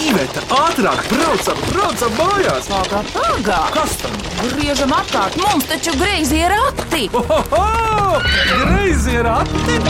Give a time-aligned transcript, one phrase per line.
[0.00, 2.68] Iveta, ātrāk, braucam, braucam mājās!
[2.70, 3.58] Pagā, pagā!
[3.74, 4.14] Kas tam?
[4.54, 7.08] Griežam apkārt, mums taču greizi ir rati!
[7.12, 8.20] Ohoho!
[8.64, 9.80] Greizi ir ati!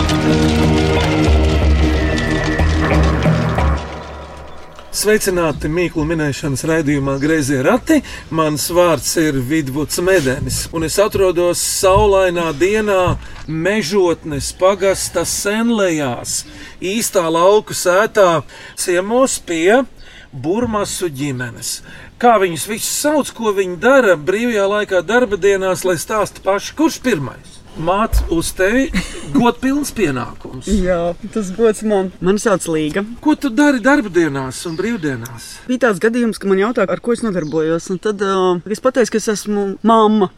[4.90, 8.00] Sveicināti Mīklu minēšanas raidījumā Greizie rati.
[8.34, 13.14] Mans vārds ir Vidvuds Medenis, un es atrodos saulainā dienā
[13.46, 16.42] mežotnes pagasta senlējās,
[16.82, 18.42] īstā lauku sētā
[18.74, 19.84] ciemos pie
[20.30, 21.80] Burmasu ģimenes.
[22.22, 27.00] Kā viņus visus sauc, ko viņi dara brīvajā laikā, darba dienās, lai stāsta paši, kurš
[27.02, 27.56] pirmais?
[27.80, 28.88] Māte uz tevi
[29.34, 30.68] godpilns pienākums.
[30.86, 32.12] Jā, tas gods man.
[32.22, 33.04] Mani sauc Līga.
[33.24, 35.50] Ko tu dari darba dienās un brīvdienās?
[35.66, 37.90] Bija tāds gadījums, ka man jautāja, ar ko es nodarbojos.
[37.94, 40.30] Un tad uh, es pateicu, ka es esmu mamma.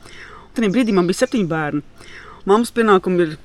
[0.56, 1.84] Tajā brīdī man bija septiņi bērni.
[2.48, 3.36] Mammas pienākumi ir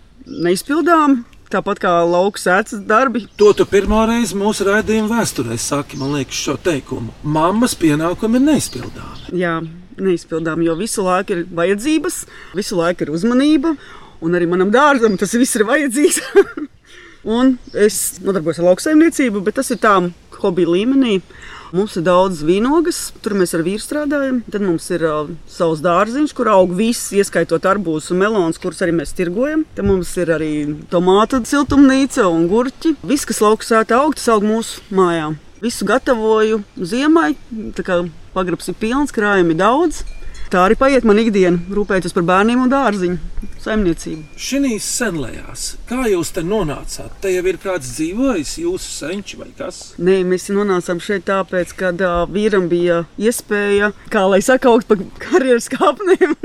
[0.48, 1.24] neizpildāmi.
[1.48, 6.36] Tāpat kā lauka sēdes darbi, To tu pirmo reizi mūsu raidījuma vēsturē saki, man liekas,
[6.44, 7.14] šo teikumu.
[7.24, 9.30] Mammas pienākumi ir neizpildāmi.
[9.40, 9.54] jā,
[9.98, 12.18] neizpildāmi, jo visu laiku ir vajadzības,
[12.58, 13.76] visu laiku ir uzmanība,
[14.22, 16.20] un arī manam dārzam tas viss ir vajadzīgs.
[17.38, 19.96] un es nodarbojos ar lauksaimniecību, bet tas ir tā
[20.42, 21.20] hobija līmenī.
[21.76, 24.40] Mums ir daudz vīnogas, tur mēs ar vīru strādājam.
[24.48, 28.96] Tad mums ir uh, savs dārziņš, kur aug viss, ieskaitot arbūzus un melonus, kurus arī
[28.96, 29.66] mēs tirgojam.
[29.76, 30.52] Tad mums ir arī
[30.92, 32.96] tomātu siltumnīca un gurķi.
[33.04, 35.34] Viss, kas lauksēta aug, tas aug mūsu mājā.
[35.60, 37.34] Visu gatavoju ziemai,
[37.76, 38.04] tā kā
[38.36, 40.06] pagrabs ir pilns, krājumi daudz.
[40.48, 43.18] Tā arī paiet man ikdiena, rūpēties par bērniem un dārziņu
[43.66, 44.22] saimniecību.
[44.40, 47.18] Šīs senlējās, kā jūs te nonācāt?
[47.24, 49.82] Te jau ir kāds dzīvojis, jūsu senči vai kas?
[50.00, 54.96] Nē, mēs nonācām šeit tāpēc, ka uh, vīram bija iespēja, kā lai saka, augt pa
[55.28, 56.38] karjeras kāpnēm.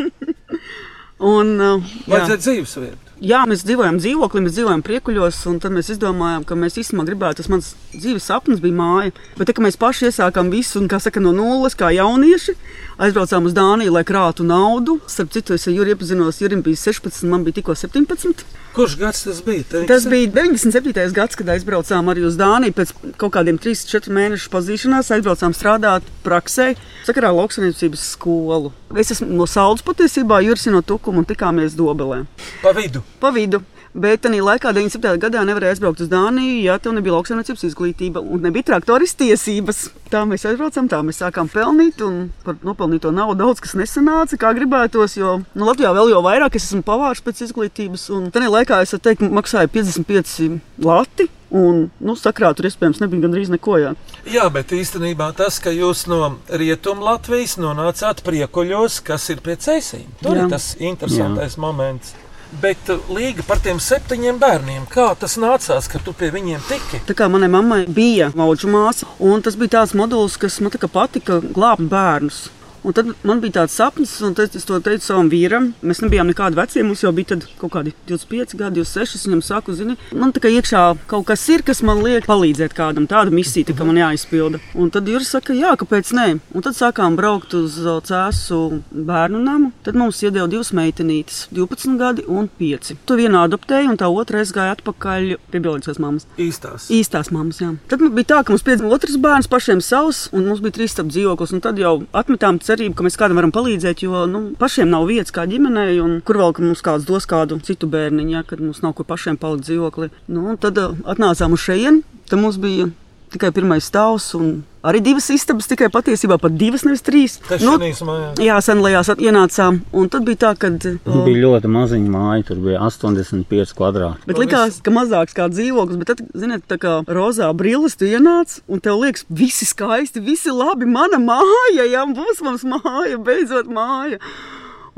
[1.33, 1.95] Un, uh.
[2.11, 3.12] Vajadzēja dzīves vietu.
[3.23, 7.41] Jā, mēs dzīvojam dzīvoklī, mēs dzīvojam priekuļos, un tad mēs izdomājām, ka mēs īstenībā gribētu,
[7.41, 9.13] tas mans dzīves sapnis bija māja.
[9.39, 12.57] Bet tā, mēs paši iesākām visu, un, kā saka, no nulles, kā jaunieši,
[13.03, 14.99] aizbraucām uz Dāniju, lai krātu naudu.
[15.11, 18.45] Starp citu, es ar Juriju iepazinos, Jurim bija 16, man bija tikko 17.
[18.73, 19.67] Kurš gads tas bija?
[19.69, 19.89] Teiksi?
[19.91, 21.13] Tas bija 97.
[21.13, 22.73] gads, kad aizbraucām arī uz Dāniju.
[22.79, 26.73] Pēc kaut kādiem 3-4 mēnešu pazīšanās aizbraucām strādāt praksē,
[27.05, 28.73] sakarā ar lauksaimniecības skolu.
[28.97, 32.25] Es esmu no Saules patiesībā, Juris no Tukuma un tikāmies Dobelē.
[32.65, 33.05] Pa vidu.
[33.23, 33.63] Pa vidu.
[33.93, 35.19] Bet tajā laikā, 97.
[35.21, 39.83] gadā, nevarēja aizbraukt uz Dāniju, ja tev nebija lauksaimniecības izglītība un nebija traktoris tiesības.
[40.11, 44.55] Tā mēs aizbraucām, tā mēs sākām pelnīt, un par nopelnīto naudu daudz kas nesanāca, kā
[44.57, 45.19] gribētos.
[45.21, 48.97] Jo nu, Latvijā vēl jau vairāk es esmu pavārs pēc izglītības, un tajā laikā es
[48.97, 51.29] teiktu, maksāju 55 lati.
[51.53, 53.77] Un, nu, sakrāt, tur iespējams nebija gandrīz neko.
[53.77, 53.91] Jā.
[54.25, 60.09] Jā, bet īstenībā tas, ka jūs no rietumu Latvijas nonācāt priekuļos, kas ir pie ceļiem,
[60.25, 60.47] tur Jā.
[60.47, 61.61] ir tas interesantais Jā.
[61.61, 62.15] moments.
[62.61, 67.01] Bet uh, līga par tiem septiņiem bērniem, kā tas nācās, ka tu pie viņiem tiki?
[67.09, 71.41] Tā kā manai mammai bija maudžu māsa, un tas bija tāds modulis, kas man patika
[71.41, 72.51] glābt bērnus.
[72.83, 75.71] Un tad man bija tāds sapnis, un es to teicu savam vīram.
[75.87, 79.19] Mēs nebijām nekādi veci, mums jau bija kaut kādi 25, gadi, 26.
[79.21, 82.75] Es viņam saku, zini, man tā kā iekšā kaut kas ir, kas man liek palīdzēt
[82.75, 84.59] kādam, tāda misija, tā, ka man jāizpilda.
[84.75, 86.27] Un tad Juris saka, jā, kāpēc nē?
[86.57, 88.59] Un tad sākām braukt uz uh, Cēsu
[88.91, 89.71] bērnu namu.
[89.87, 92.97] Tad mums iedeva divas meitenītes, 12 gadi un 5.
[93.07, 96.27] To vienu adoptēju, un tā otra aizgāja atpakaļ pie bioloģiskās mammas.
[96.41, 96.89] Īstās.
[96.93, 97.71] Īstās mammas, jā.
[97.93, 101.13] Tad bija tā, ka mums piedzima otrs bērns pašiem savs, un mums bija trīs stāv
[101.13, 101.55] dzīvoklis.
[101.55, 105.35] un Tad jau atmetām cerību, ka mēs kādam varam palīdzēt, jo nu, pašiem nav vietas
[105.35, 108.97] kā ģimenei, un kur vēl mums kāds dos kādu citu bērniņu, ja, kad mums nav
[108.99, 110.11] kur pašiem palikt dzīvoklī.
[110.33, 112.91] Nu, tad uh, atnācām uz šejienu, tad mums bija
[113.35, 114.35] tikai pirmais stāvs.
[114.39, 117.37] un Arī divas istabas, tikai patiesībā pat divas, nevis trīs.
[117.47, 118.41] Tas Nu, mājās.
[118.43, 120.73] jā, senlējās ienācām, un tad bija tā, ka.
[120.83, 124.27] Tur bija ļoti maziņa māja, tur bija 85 kvadrāti.
[124.27, 128.59] Bet likās, ka mazāks kā dzīvoklis, bet tad, ziniet, tā kā rozā brilles tu ienāc,
[128.67, 134.19] un tev liekas, visi skaisti, visi labi, mana māja, jā, būs mums māja, beidzot māja.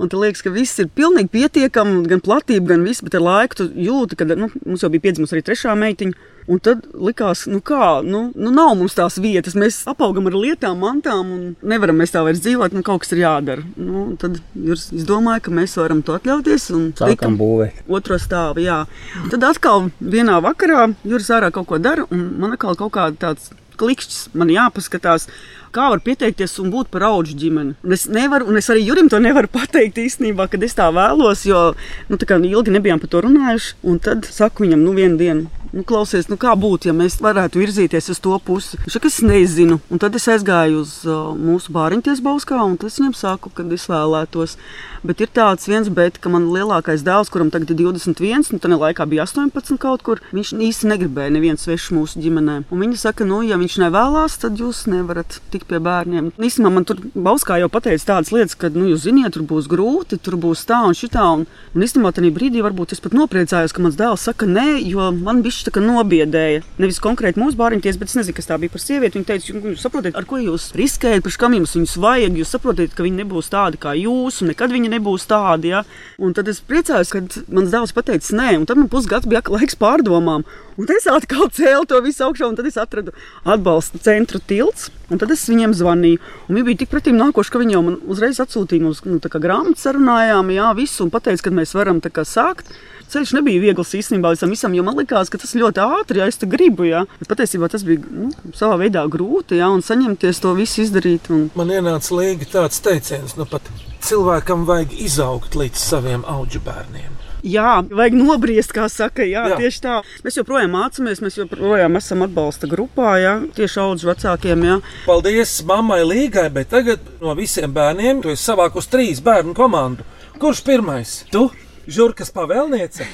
[0.01, 3.61] Un tad liekas, ka viss ir pilnīgi pietiekami, gan platība, gan viss, bet ar laiku
[3.61, 6.33] tu jūti, ka nu, mums jau bija piedzimusi arī trešā meitiņa.
[6.51, 9.57] Un tad likās, nu kā, nu, nu nav mums tās vietas.
[9.57, 12.77] Mēs apaugam ar lietām, mantām, un nevaram mēs tā vairs dzīvot.
[12.77, 13.65] Nu, kaut kas ir jādara.
[13.81, 16.69] Nu, tad jūs izdomājat, ka mēs varam to atļauties.
[17.01, 17.85] Sākam būvēt.
[17.89, 18.65] otro stāvu.
[18.65, 18.85] Jā.
[19.33, 23.53] Tad atkal vienā vakarā Juris ārā kaut ko dara, un man atkal kaut kāda tāds
[23.81, 25.29] klikšķis, man jāpaskatās.
[25.75, 27.75] Kā var pieteikties un būt par augu ģimeni?
[27.83, 31.47] Un es nevaru, un es arī Jurim to nevaru pateikt īstenībā, kad es tā vēlos,
[31.49, 31.73] jo
[32.11, 33.75] nu, tā kā ilgi nebijām par to runājuši.
[33.91, 37.61] Un tad saku viņam, nu, vienu dienu, nu, klausies, nu, kā būtu, ja mēs varētu
[37.63, 38.79] virzīties uz to pusi.
[38.85, 39.81] Viņš saka, es nezinu.
[39.91, 43.89] Un tad es aizgāju uz uh, mūsu bāriņties Bauskā, un tas viņam saku, kad es
[43.91, 44.59] vēlētos.
[45.05, 48.79] Bet ir tāds viens, bet, ka man lielākais dēls, kuram tagad ir 21, un tajā
[48.81, 52.63] laikā bija 18 kaut kur, viņš īsti negribēja neviens svešs mūsu ģimenē.
[52.73, 56.31] Un viņi saka, nu, ja viņš nevēlas, tad jūs nevarat tikt pie bērniem.
[56.41, 60.17] Īstenībā man tur Bauskā jau pateica tādas lietas, ka, nu, jūs ziniet, tur būs grūti,
[60.17, 61.27] tur būs tā un šitā.
[61.37, 65.11] Un, un īstenībā tajā brīdī varbūt es pat nopriecājos, ka mans dēls saka nē, jo
[65.19, 66.65] man bija šis nobiedēja.
[66.81, 69.21] Nevis konkrēti mūsu bāriņties, bet es nezinu, kas tā bija par sievieti.
[69.21, 72.41] Viņa teica, jūs saprotat, ar ko jūs riskējat, priekš kam jums viņus vajag.
[72.41, 75.75] Jūs saprotat, ka viņi nebūs tādi kā jūs, un nekad viņi nebūs tādi.
[75.75, 75.85] Ja?
[76.19, 79.79] Un tad es priecājos, kad mans dēls pateica nē, un tad man pusgads bija laiks
[79.81, 80.47] pārdomām.
[80.81, 83.15] Un es atkal cēlu to visu augšā, un tad es atradu
[83.45, 84.91] atbalsta centru tilts.
[85.13, 86.19] Un tad es viņiem zvanīju.
[86.49, 89.77] Un viņi bija tik pretim nākoši, ka viņi jau man uzreiz atsūtīja mums nu, grāmatu,
[89.83, 92.73] sarunājām, jā, visu, un pateica, ka mēs varam sākt.
[93.13, 96.41] Ceļš nebija viegls īstenībā tam visam, jo man liekas, ka tas ļoti ātri, ja es
[96.41, 96.87] te gribu.
[96.89, 97.05] Ja.
[97.21, 101.31] Bet patiesībā tas bija nu, savā veidā grūti, ja, un saņemties to visu izdarīt.
[101.35, 101.49] Un...
[101.59, 103.69] Man ienāca līga tāds teiciens, nu pat
[104.05, 107.21] cilvēkam vajag izaugt līdz saviem auģu bērniem.
[107.45, 109.25] Jā, vajag nobriest, kā saka.
[109.29, 109.59] Jā, jā.
[109.61, 109.99] Tieši tā.
[110.25, 114.65] Mēs joprojām mācāmies, mēs joprojām esam atbalsta grupā, jā, tieši audzes vecākiem.
[114.65, 114.79] Jā.
[115.05, 120.09] Paldies mammai Līgai, bet tagad no visiem bērniem tu esi savākus trīs bērnu komandu.
[120.41, 121.19] Kurš pirmais?
[121.29, 121.45] Tu?
[121.87, 123.07] Žurkas pavēlniece?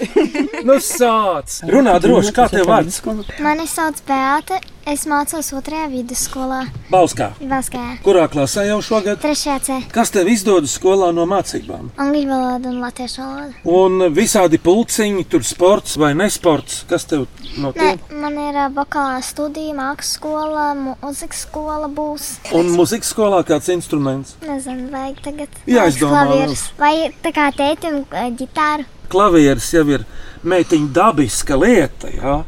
[0.68, 1.60] nu, sāc!
[1.70, 3.00] Runā droši, kā tev vārds?
[3.42, 4.60] Mani sauc Beata.
[4.90, 6.64] Es mācos otrajā vidusskolā.
[6.90, 7.28] Bauskā.
[7.46, 7.82] Bauskā.
[8.02, 9.20] Kurā klasē jau šogad?
[9.22, 9.76] Trešajā C.
[9.94, 11.92] Kas tev izdodas skolā no mācībām?
[12.00, 13.54] Angļu valoda un latviešu valoda.
[13.70, 16.80] Un visādi pulciņi, tur sports vai nesports.
[16.90, 17.28] Kas tev
[17.62, 18.02] no tiem?
[18.02, 22.30] Nē, man ir vokālā studija, mākslas skola, mūzikas skola būs.
[22.58, 24.34] Un mūzikas skolā kāds instruments?
[24.42, 25.60] Nezinu, vajag tagad.
[25.70, 26.56] Jā, es domāju.
[26.82, 28.90] Vai tā kā tēti un uh, ģitāru?
[29.10, 30.10] Klavieris jau ir
[30.42, 32.40] meitiņa dabiska lieta, jā.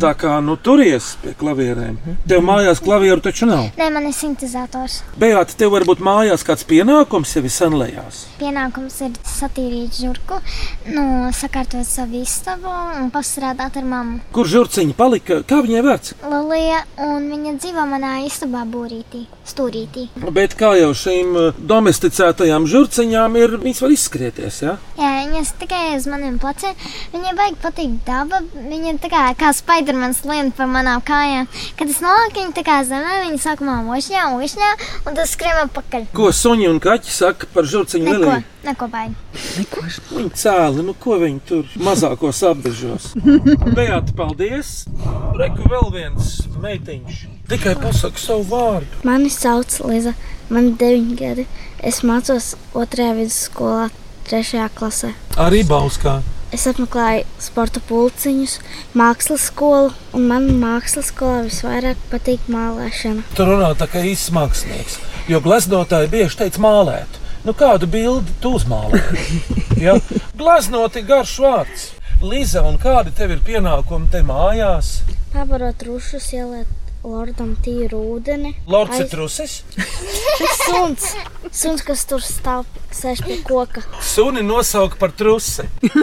[0.00, 1.98] Tā kā nu, turies pie klavierēm.
[2.28, 3.66] Tev mājās klavieru taču nav.
[3.76, 5.00] Nē, man ir sintēzators.
[5.20, 8.22] Beigās tev varbūt mājās kāds pienākums ir senlējās.
[8.40, 10.40] Pienākums ir satīrīt žurku,
[10.94, 11.04] nu,
[11.36, 14.22] sakārtot savu istabu un pastrādāt ar mammu.
[14.34, 15.42] Kur žurciņa palika?
[15.48, 16.16] Kā viņai vērts?
[16.24, 20.08] Lilija, un viņa dzīvo manā istabā būrītī, stūrītī.
[20.34, 24.62] Bet kā jau šīm uh, domesticētajām žurciņām ir, viņas var izskrieties?
[24.64, 24.78] Ja?
[24.96, 26.76] Jā, viņas tikai uz maniem pleciem.
[27.12, 31.48] Viņai vajag patikt daba, viņa tā kā, kā spēja Spidermans lien par manām kājām.
[31.74, 34.68] Kad es nolieku viņu tā kā zemē, viņa sākumā ošņā, ošņā,
[35.02, 36.04] un tas skrien atpakaļ.
[36.14, 38.36] Ko suņi un kaķi saka par žurciņu Liliju?
[38.62, 39.16] Neko baigi.
[40.12, 43.08] Viņi cēli, nu ko viņi tur mazākos apbežos.
[43.76, 44.84] Beata, paldies!
[45.40, 46.30] Reku vēl viens
[46.62, 47.18] meitiņš.
[47.50, 49.02] Tikai pasaka savu vārdu.
[49.02, 50.14] Mani sauc Liza,
[50.54, 51.48] man ir 9 gadi.
[51.82, 53.90] Es mācos otrajā vidusskolā,
[54.30, 55.12] trešajā klasē.
[55.34, 56.20] Arī Bauskā.
[56.54, 58.52] Es apmeklēju sporta pulciņus,
[58.94, 63.24] mākslas skolu, un man mākslas skolā visvairāk patīk mālēšana.
[63.34, 65.00] Tur runā tā kā īsts mākslinieks,
[65.32, 67.18] jo gleznotāji bieži teica mālēt.
[67.42, 69.02] Nu, kādu bildi tu uzmālē?
[69.84, 69.98] ja?
[70.38, 71.90] Gleznoti garš vārds.
[72.22, 75.00] Liza, un kādi tev ir pienākumi te mājās?
[75.34, 78.54] Pabarot rušus, ieliet Lordam tīru ūdeni.
[78.66, 79.58] Lords ir trusis?
[80.64, 81.10] Suns.
[81.52, 82.64] Suns, kas tur stāv,
[82.96, 83.84] sēž pie koka.
[84.00, 85.68] Suni nosauka par trusi.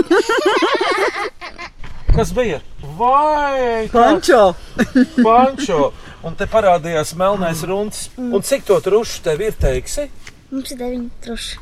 [2.11, 2.59] Kas bija?
[2.99, 4.53] Vai Pančo!
[5.25, 5.93] Pančo!
[6.27, 8.09] Un te parādījās melnais runcis.
[8.19, 10.09] Un cik to trušu tev ir, teiksi?
[10.51, 11.61] Mums ir deviņi truši.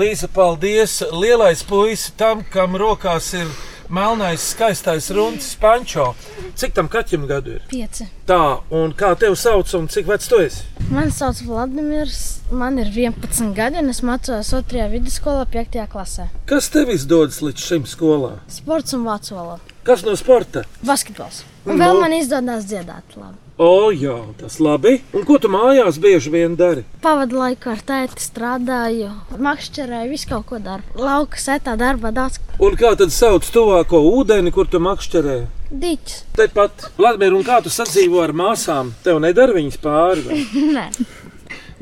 [0.00, 1.02] Līza, paldies!
[1.12, 3.52] Lielais puisis tam, kam rokās ir
[3.90, 6.14] melnais, skaistais runis, pančo.
[6.58, 7.64] Cik tam kaķim gadu ir?
[7.70, 8.06] Pieci.
[8.28, 10.64] Tā, un kā tevi sauc un cik vecs tu esi?
[10.90, 14.86] Mani sauc Vladimirs, man ir 11 gadi un es mācos 2.
[14.94, 15.82] vidusskolā, 5.
[15.90, 16.30] klasē.
[16.50, 18.36] Kas tev izdodas līdz šim skolā?
[18.50, 19.76] Sports un vācu valoda.
[19.86, 20.66] Kas no sporta?
[20.86, 21.44] Basketbols.
[21.66, 22.02] Un vēl no.
[22.04, 23.39] man izdodas dziedāt labi.
[23.60, 25.02] O, jā, tas labi.
[25.12, 26.80] Un ko tu mājās bieži vien dari?
[27.04, 30.80] Pavadu laiku ar tēti strādāju, makšķerēju, visu kaut ko daru.
[30.96, 32.38] Lauka setā darbā daudz.
[32.56, 35.34] Un kā tad sauc tuvāko ūdeni, kur tu makšķerē?
[35.82, 36.22] Diķis.
[36.38, 38.94] Tepat, Vladimir, un kā tu sadzīvo ar māsām?
[39.04, 40.40] Tev nedara viņas pāri?
[40.78, 40.86] Nē.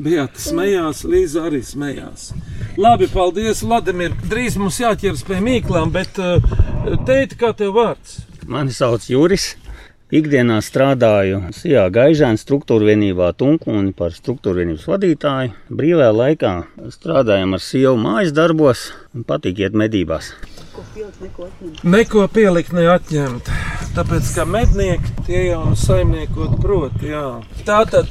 [0.03, 2.33] Bija tas smējās, Līza arī smējās.
[2.75, 4.19] Labi, paldies, Vladimir.
[4.27, 6.43] Drīz mums jāķers pie mīklām, bet uh,
[7.07, 8.19] teikt, kā tev vārds?
[8.51, 9.53] Mani sauc Juris.
[10.09, 15.51] Ikdienā strādāju Sijā Gaižēna struktūra vienībā Tunkūni par struktūra vienības vadītāju.
[15.69, 16.53] Brīvajā laikā
[16.95, 20.31] strādājam ar sievu mājas darbos un patīk iet medībās.
[21.85, 23.51] Neko pielikt, neatņemt.
[23.99, 27.27] Tāpēc, ka mednieki tie jau saimniekot prot, jā.
[27.69, 28.09] Tātad,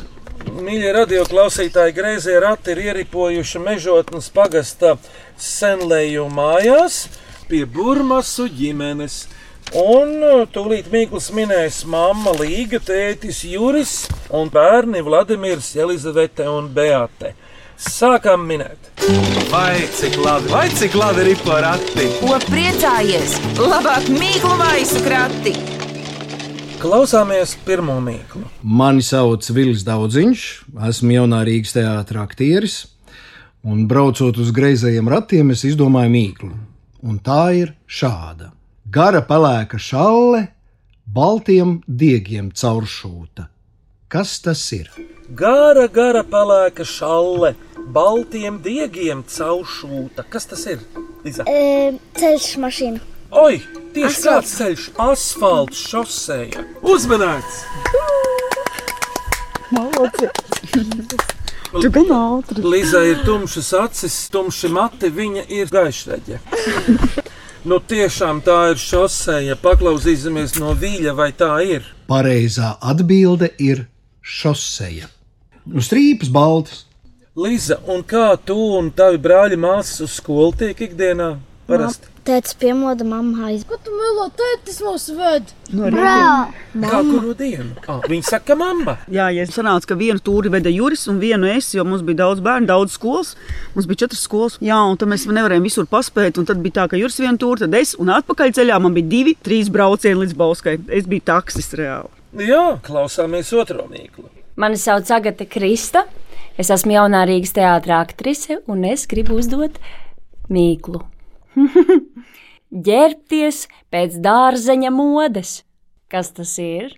[0.54, 5.00] mīļie radioklausītāji, greizie rati ir ieripojuši mežotnes pagasta
[5.42, 7.08] senlēju mājās
[7.50, 9.24] pie Burmasu ģimenes.
[9.76, 10.22] Un
[10.56, 17.34] tūlīt Mikls minēs mamma Līga, tētis Juris un bērni Vladimirs, Elizavete un Beate.
[17.78, 18.88] Sākam minēt!
[19.52, 22.08] Vai cik labi, vai cik labi ir porati?
[22.22, 23.36] Ko priecājies?
[23.60, 25.54] Labāk mīklu maisu krati!
[26.80, 28.48] Klausāmies pirmo mīklu.
[28.64, 30.44] Mani sauc Vils Daudziņš,
[30.88, 32.78] esmu jaunā Rīgas teātris aktieris,
[33.68, 36.54] un braucot uz greizajiem ratiem, es izdomāju mīklu.
[37.04, 38.54] Un tā ir šāda:
[38.91, 40.48] gara pelēka šalle,
[41.03, 43.48] baltiem diegiem cauršūta.
[44.08, 44.88] Kas tas ir?
[45.36, 47.53] Gara, gara pelēka šalle,
[47.91, 50.24] baltiem diegiem cauršūta.
[50.32, 50.84] Kas tas ir?
[51.25, 51.44] Liza?
[51.51, 53.03] E, ceļš mašīna.
[53.36, 53.60] Oi,
[53.96, 56.63] tieši tāds ceļš, asfalts, šoseja.
[56.88, 57.65] Uzmanīts!
[61.67, 62.63] Tu gan ātri.
[62.63, 66.39] Liza ir tumšas acis, tumši mati, viņa ir gaišreģe.
[67.68, 69.58] Nu, tiešām tā ir šoseja.
[69.60, 71.88] Paklausīsimies no vīļa, vai tā ir.
[72.08, 73.82] Pareizā atbilde ir
[74.24, 75.10] šoseja.
[75.68, 76.86] Nu, strīpas baltas.
[77.36, 81.28] Liza, un kā tu un tavi brāļi māsas uz skolu tiek ikdienā?
[81.68, 82.08] Parasti.
[82.28, 83.62] Tētis piemoda mammu aiz.
[83.68, 85.52] Ko tu melo, tētis mūs ved?
[85.72, 86.48] Brā!
[86.76, 87.70] Kā kuru dienu?
[87.88, 88.98] Ah, viņa saka, mamma.
[89.12, 92.44] Jā, ja sanāca, ka vienu tūri veda Juris un vienu es, jo mums bija daudz
[92.44, 93.34] bērnu, daudz skolas.
[93.76, 94.60] Mums bija četras skolas.
[94.64, 96.40] Jā, un tad mēs nevarējām visur paspēt.
[96.40, 99.12] Un tad bija tā, ka Juris vienu tūri, tad es un atpakaļ ceļā man bija
[99.12, 100.78] divi, trīs braucieni līdz Bauskai.
[101.00, 102.12] Es biju taksis reāli.
[102.48, 104.28] Jā, klausāmies otro mīklu.
[104.60, 106.08] Mani sauc Agate Krista.
[106.60, 109.80] Es esmu jaunā Rīgas teātris aktrise un es gribu uzdot
[110.52, 111.04] mīklu.
[112.88, 115.62] Ģērbties pēc dārzeņa modes.
[116.12, 116.94] Kas tas ir?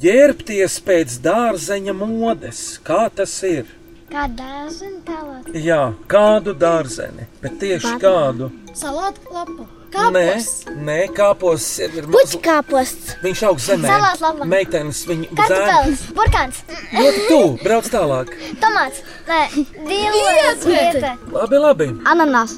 [0.00, 2.64] Ģērbties pēc dārzeņa modes.
[2.84, 3.70] Kā tas ir?
[4.10, 5.54] Kā dārzina tālāk?
[5.58, 5.80] Jā,
[6.10, 8.50] kādu dārzeni, bet tieši kādu?
[8.76, 9.66] Salātu lapu.
[9.94, 10.24] Nē,
[10.84, 12.34] nē, kāpos ir mazliet.
[12.34, 13.12] Puķkāposts.
[13.22, 13.88] Viņš aug zemē.
[13.92, 14.48] Salātlapa.
[14.50, 15.46] Meitenes viņu dzēna.
[15.46, 16.62] Kartupelis, burkāns,
[16.94, 18.32] Ļoti tuvu, brauc tālāk.
[18.62, 19.40] tomāts, nē,
[19.86, 21.14] dīlēs vieta.
[21.32, 21.88] Labi, labi.
[22.10, 22.56] Ananas.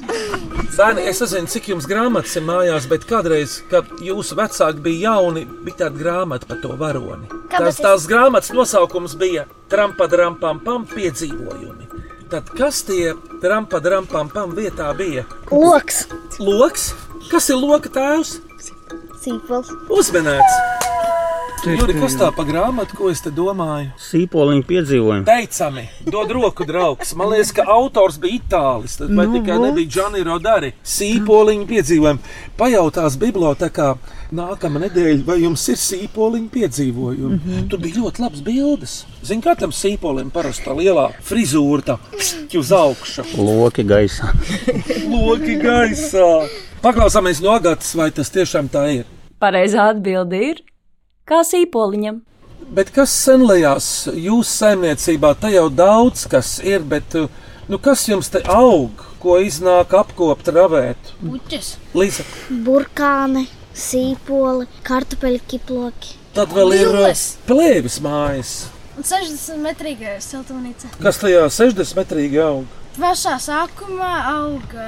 [0.77, 5.45] Bērni, es nezinu, cik jums grāmatas ir mājās, bet kādreiz, kad jūsu vecāki bija jauni,
[5.65, 7.25] bija tāda grāmata par to varoni.
[7.49, 11.87] Tās, tās grāmatas nosaukums bija Trampa, Rampam, Pam piedzīvojumi.
[12.29, 15.23] Tad kas tie Trampa, Rampam, Pam vietā bija?
[15.49, 16.05] Loks.
[16.39, 16.91] Loks?
[17.31, 18.37] Kas ir loka tēvs?
[19.23, 19.71] Sīpols.
[19.91, 20.59] Uzmanēts!
[21.67, 23.89] Juri, kas tā pa grāmatu, ko es te domāju?
[23.99, 25.25] Sīpoliņu piedzīvojumu.
[25.27, 27.09] Teicami, dod roku, draugs.
[27.17, 28.95] Man liekas, ka autors bija itālis.
[29.01, 29.65] Tad vai Nu, tikai vot.
[29.65, 30.69] nebija Džani Rodari.
[30.87, 32.21] Sīpoliņu piedzīvojumi.
[32.61, 33.89] Pajautās bibliotekā
[34.37, 37.33] nākamā nedēļa, vai jums ir sīpoliņu piedzīvojumi.
[37.33, 37.67] Mm -hmm.
[37.73, 38.95] Tur bija ļoti labs bildes.
[39.23, 41.97] Zini, kā tam sīpolim parasti tā lielā frizūra, tā
[42.59, 44.31] uz augšu, Loki gaisā.
[45.09, 46.47] loki gaisā.
[46.81, 49.05] Paklausāmies no Agatas, vai tas tiešām tā ir.
[49.41, 50.61] Pareizā atbilde ir
[51.27, 52.21] kā sīpoliņam.
[52.77, 55.33] Bet kas senlējās jūsu saimniecībā?
[55.41, 57.27] Te jau daudz kas ir, bet uh,
[57.71, 61.13] nu, kas jums te aug, ko iznāk apkopt, ravēt?
[61.21, 61.75] Puķis.
[61.97, 62.21] Līdz
[62.65, 63.47] Burkāni.
[63.77, 64.65] Sīpoli.
[64.87, 66.15] Kartupeļu kiploki.
[66.33, 67.25] tad vēl ir uh, Villes.
[67.45, 68.53] plēvis mājas.
[68.97, 70.89] Un 60 metrīga siltumnīca.
[71.01, 72.65] Kas tajā 60 metrīgi aug?
[72.97, 74.87] Pašā sākumā auga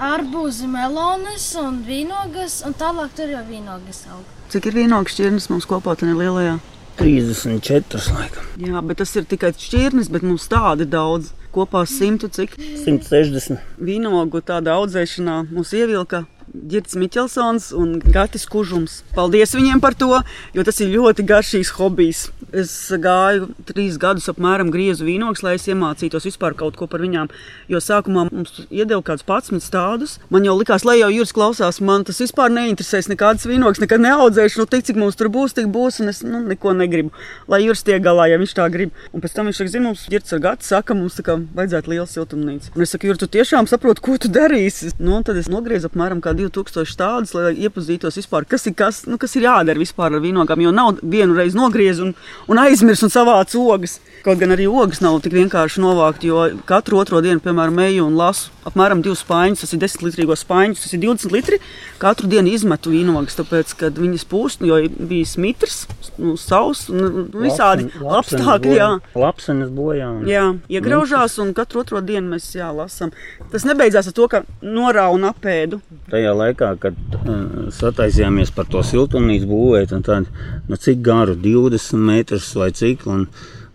[0.00, 4.36] arbūzi, melonas un vīnogas, un tālāk tur jau vīnogas auga.
[4.50, 6.56] Cik ir vienīgs šķirnes mums kopā tajā lielajā?
[7.00, 8.48] 34, laikam.
[8.60, 11.34] Jā, bet tas ir tikai šķirnes, bet mums tādi daudz.
[11.50, 13.58] Kopā simtu cik 160.
[13.82, 19.00] vīnogu tādā audzēšanā mūs ievilka Girts Miķelsons un Gatis Kužums.
[19.14, 20.10] Paldies viņiem par to,
[20.56, 22.24] jo tas ir ļoti garšīgs hobijs.
[22.50, 27.30] Es gāju trīs gadus apmēram griezu vīnogus, lai es iemācītos vispār kaut ko par viņām.
[27.70, 30.16] Jo sākumā mums iedeva kaut kādus 11 tādus.
[30.34, 33.10] Man jau likās, lai jau jūras klausās, man tas vispār neinteresēs.
[33.12, 34.64] Nekādas vīnogas, nekad neaudzēšu.
[34.64, 37.14] Nu, tik cik mums tur būs, tik būs, un es nu, neko negribu.
[37.50, 38.90] Lai jūras tiek galā, ja viņš tā grib.
[39.14, 41.94] Un pēc tam viņš saka, zina, mums Girts ar gadu saka, mums tā kā vajadzētu
[41.94, 42.74] lielu siltumnīcu.
[42.74, 44.90] Un es saku, Jūra, tu tiešām saproti, ko tu darīsi.
[44.98, 49.18] Nu, tad es nogriezu apmēram kā 2000 tādus, lai iepazītos vispār, kas ir, kas, nu,
[49.20, 50.64] kas ir jādara vispār ar vīnogām.
[50.64, 52.14] Jo nav vienu reizi nogriezt un,
[52.50, 53.98] un aizmirst un savāc ogas.
[54.24, 58.18] Kaut gan arī ogas nav tik vienkārši novākt, jo katru otro dienu, piemēram, eju un
[58.20, 61.58] lasu apmēram divus spāņus, tas ir 10 litrīgos spāņus, tas ir 20 litri.
[62.00, 64.78] Katru dienu izmetu vīnogas, tāpēc, kad viņas pūst, jo
[65.10, 65.82] bija smitrs,
[66.20, 68.76] nu, savs un nu, visādi apstākļi.
[68.76, 68.90] Jā.
[69.18, 70.10] Lapsenes bojā.
[70.28, 73.14] Jā, iegraužās, un katru otro dienu mēs jā, lasām.
[73.52, 75.80] Tas nebeidzās ar to, ka norāva un apēdu.
[76.12, 80.28] Tajā laikā, kad uh, sataisījāmies par to siltumnīcu būvēt, un tad,
[80.68, 83.26] nu, cik garu, 20 metrus vai cik, un,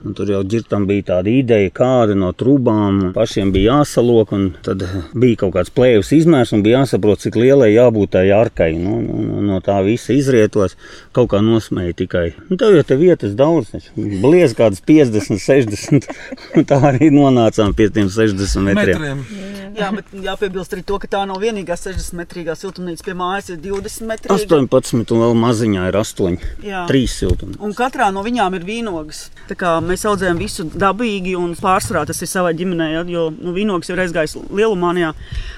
[0.06, 4.36] Un tur jau ģirtam bija tāda ideja, kāda no trūkām pašiem bija jāsalok.
[4.66, 4.84] Tad
[5.18, 8.72] bija kaut kāds plēvis izmērs un bija jāsaprot, cik lielai jābūt tai arkai.
[8.78, 10.78] Nu, nu, no tā visa izrietos,
[11.16, 12.26] kaut kā nosmēja tikai.
[12.52, 16.10] Nu, tev jau te vietas daudz, bliez kādas 50, 60.
[16.70, 19.02] tā arī nonācām pie tiem 60 metriem.
[19.02, 19.64] metriem.
[19.76, 23.04] Jā, bet jāpiebilst arī to, ka tā nav vienīgā 60 metrīgā siltumnīca.
[23.04, 24.32] Pie mājas ir 20 metri.
[24.32, 26.38] 18 un vēl maziņā ir 8.
[26.64, 26.86] Jā.
[26.88, 27.58] 3 siltumi.
[27.64, 29.26] Un katrā no viņām ir vīnogas.
[29.50, 33.54] Tā kā mēs audzējam visu dabīgi un pārsvarā tas ir savai ģimenei, ja, jo nu,
[33.56, 34.92] vīnogas jau ir aizgājis lielumā.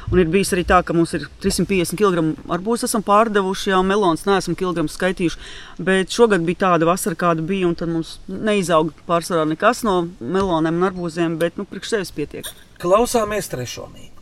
[0.08, 4.24] Un ir bijis arī tā, ka mums ir 350 kg arbūzus esam pārdevuši, jau melons
[4.28, 5.42] neesam kilogramus skaitījuši.
[5.84, 10.80] Bet šogad bija tāda vasara, kāda bija, un tad mums neizauga pārsvarā nekas no meloniem
[10.80, 12.48] un arbūziem, bet nu, priekš sevis pietiek.
[12.80, 14.14] Klausāmies trešo mīklu.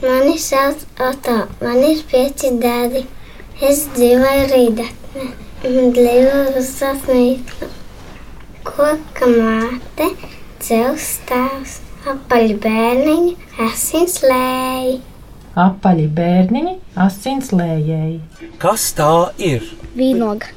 [0.00, 3.04] Mani sauc Oto, man ir pieci gadi.
[3.62, 5.30] Es dzīvoju Rīgaknē
[5.68, 7.74] un dzīvoju uz sasmīklu.
[8.64, 10.06] Koka māte,
[10.64, 11.74] cels stāvs,
[12.08, 13.34] apaļi bērniņi,
[13.66, 14.94] asins lēji.
[15.60, 16.72] Apaļi bērniņi,
[17.04, 18.48] asins lējēji.
[18.62, 19.68] Kas tā ir?
[19.98, 20.48] Vīnoga.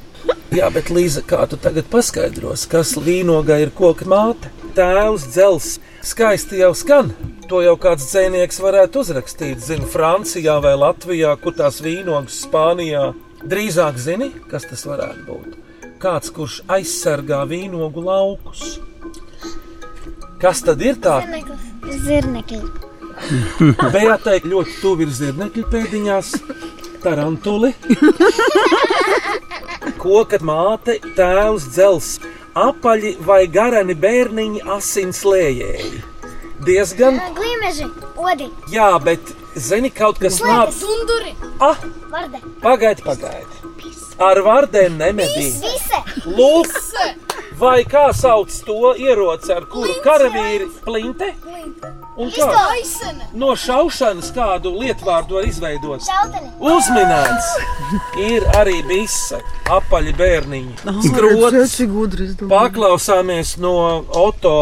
[0.55, 4.53] Jā, bet Līza, kā tu tagad paskaidros, kas vīnogai ir koka māte?
[4.77, 5.69] Tēvs, dzels,
[6.07, 7.11] skaisti jau skan.
[7.51, 9.59] To jau kāds dzinieks varētu uzrakstīt.
[9.67, 13.09] Zinu, Francijā vai Latvijā, kur tās vīnogas, Spānijā.
[13.43, 15.63] Drīzāk zini, kas tas varētu būt.
[15.97, 18.75] Kāds, kurš aizsargā vīnogu laukus.
[20.37, 21.15] Kas tad ir tā?
[22.05, 22.59] Zirnekļi.
[23.95, 26.29] Beatai ļoti tuvu ir zirnekļu pēdiņās,
[27.01, 27.71] tarantuli.
[30.03, 32.11] Koka māte, tēvs, dzels,
[32.53, 36.03] apaļi vai garani bērniņi, asins lējēji.
[36.67, 37.89] Diezgan, Glīmeži,
[38.21, 40.73] odi, jā, bet zini, kaut kas nāk.
[40.77, 41.33] Sunduri!
[41.61, 41.81] Ah,
[42.13, 42.41] varde.
[42.61, 43.56] pagaidi, pagaidi.
[44.17, 45.51] Ar vārdiem nemedī.
[46.25, 46.73] Lūk,
[47.59, 51.29] vai kā sauc to ieroci, ar kuru karavīri plinte?
[52.17, 52.47] Un kā?
[53.37, 56.01] No šaušanas kādu lietvārdu var izveidot?
[56.57, 57.51] Uzminēts!
[58.25, 60.75] Ir arī bise, apaļi bērniņi.
[61.05, 61.77] Skrots.
[62.49, 63.75] Paklausāmies no
[64.17, 64.57] Oto,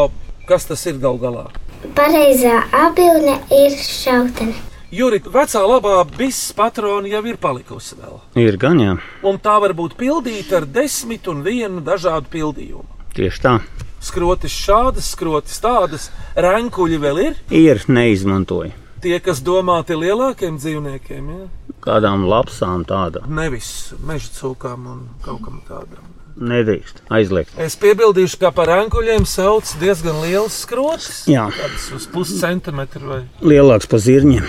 [0.50, 1.48] kas tas ir gal galā.
[1.96, 4.58] Pareizā atbildne ir šauteni.
[4.96, 8.20] Juri, vecā labā bises patrona jau ir palikusi vēl.
[8.40, 8.94] Ir gan jā,
[9.28, 12.86] Un tā var būt pildīta ar desmit un vienu dažādu pildījumu.
[13.18, 13.56] tieši tā.
[14.06, 17.38] Skrotis šādas, skrotis tādas, rēnkuļi vēl ir.
[17.50, 18.72] Ir neizmantoja.
[19.02, 21.48] Tie, kas domāti lielākiem dzīvniekiem, ja?
[21.86, 26.06] Kādām lapsām tāda nevis meža cūkām un kaut kam tādam.
[26.36, 27.52] nedrīkst aizliegt.
[27.58, 31.24] Es piebildīšu, ka par rēnkuļiem sauc diezgan liels skrotis.
[31.32, 31.46] Jā.
[31.56, 34.44] Kāds uz puscentimetru vai Lielāks par zirņiem.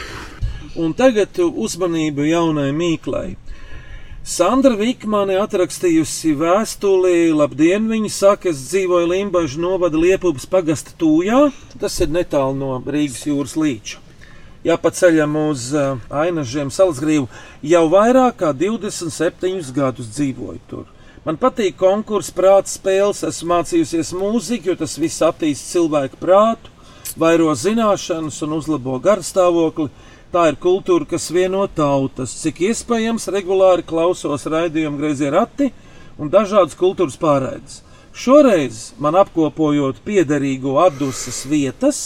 [0.76, 3.36] Un tagad uzmanību jaunai mīklai.
[4.26, 11.44] Sandra Vikmane atrakstījusi vēstuli, labdien, viņa saka, es dzīvoju Limbaģa novada Liepūpas pagasta tūjā,
[11.78, 14.02] tas ir netālu no Rīgas jūras līča.
[14.66, 17.28] Ja pa ceļam uz uh, Ainažiem salasgrīvu,
[17.62, 20.88] jau vairāk kā 27 gadus dzīvoju tur.
[21.22, 26.74] Man patīk konkurss, prāta spēles, esmu mācījusies mūziku, jo tas viss attīst cilvēku prātu,
[27.18, 29.88] vairo zināšanas un uzlabo garstāvokli.
[30.34, 32.34] Tā ir kultūra, kas vieno tautas.
[32.42, 35.70] Cik iespējams, regulāri klausos raidījumu grazē rati
[36.18, 37.80] un dažādas kultūras pārraides.
[38.16, 41.98] Šoreiz man apkopojot piederīgo atdusmas vietas,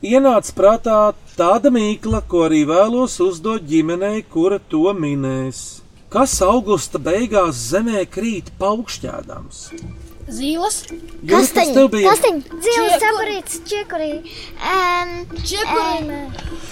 [0.00, 0.98] ienāca prātā
[1.36, 5.82] tāda mīkla, ko arī vēlos uzdot ģimenei, kura to minēs.
[6.08, 9.66] Kas augusta beigās zemē krīt paukšķēdams?
[10.28, 10.82] Zīles,
[11.28, 12.10] kas tev bija?
[12.12, 13.00] Kastiņi, dzīves Čiekuri.
[13.04, 14.10] sabarīts, čiekuri,
[14.60, 16.18] um, čekurīnē.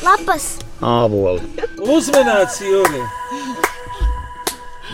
[0.05, 0.49] lapas.
[0.85, 1.41] Āboli.
[1.81, 3.01] Uzmanīts, Jūri!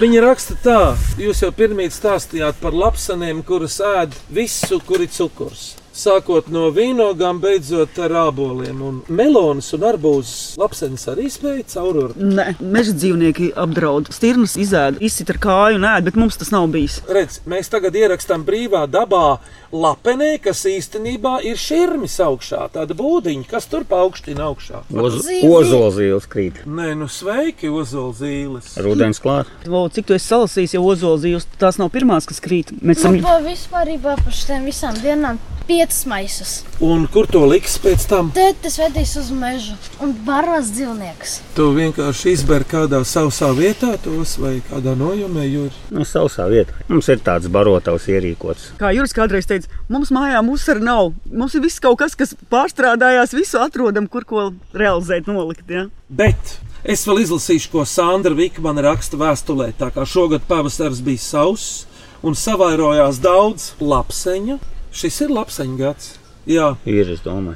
[0.01, 0.79] Viņa raksta tā,
[1.21, 5.73] jūs jau pirmie stāstījāt par lapsaniem, kuras ēd visu, kur ir cukurs.
[5.93, 8.79] Sākot no vīnogām, beidzot ar āboliem.
[8.81, 12.17] Un melonas un arbūzus lapsenis arī spēja caururt.
[12.17, 14.09] Nē, meža dzīvnieki apdraud.
[14.17, 17.03] Stirnas izēda, izsit ar kāju un ēd, bet mums tas nav bijis.
[17.13, 19.37] Redz, mēs tagad ierakstām brīvā dabā
[19.73, 22.65] lapenē, kas īstenībā ir šurmis augšā.
[22.73, 24.87] Tāda būdiņa, kas tur paaugstina augšā.
[24.97, 26.65] Oz, Ozolzīles krīt.
[26.65, 28.79] Nē, nu sveiki, ozolzīles.
[28.81, 29.53] Rudens klāt.
[29.69, 32.73] Vo, cik tu esi salasījis jau ozolzīvus, tās nav pirmās, kas krīt.
[32.81, 35.37] Mēs esam Man pa vispār par šiem visām dienām
[35.69, 36.53] piecas maisas.
[36.83, 38.31] Un kur to liks pēc tam?
[38.37, 41.37] Tētis vedīs uz mežu un baros dzīvniekus.
[41.57, 46.75] Tu vienkārši izber kādā sausā vietā tos vai kādā nojumē, jo Nu, sausā vietā.
[46.89, 48.73] Mums ir tāds barotavs ierīkots.
[48.81, 51.13] Kā Juris kādreiz teica, mums mājā musara nav.
[51.29, 55.69] Mums ir viss kaut kas, kas pārstrādājās, visu atrodam, kur ko realizēt, nolikt.
[55.71, 55.87] Ja?
[56.09, 59.73] Bet es vēl izlasīšu, ko Sandra Vikmana raksta vēstulē.
[59.79, 61.85] Tā kā šogad pavasaris bija sauss
[62.23, 64.59] un savairojās daudz lapseņu,
[64.93, 66.11] Šis ir lapseņu gads.
[66.49, 66.73] Jā,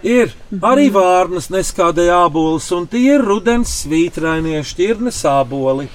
[0.07, 5.88] Ir, ir arī vārnas neskādēja ābols, un tie ir rudens svītrainie šķirnes āboli.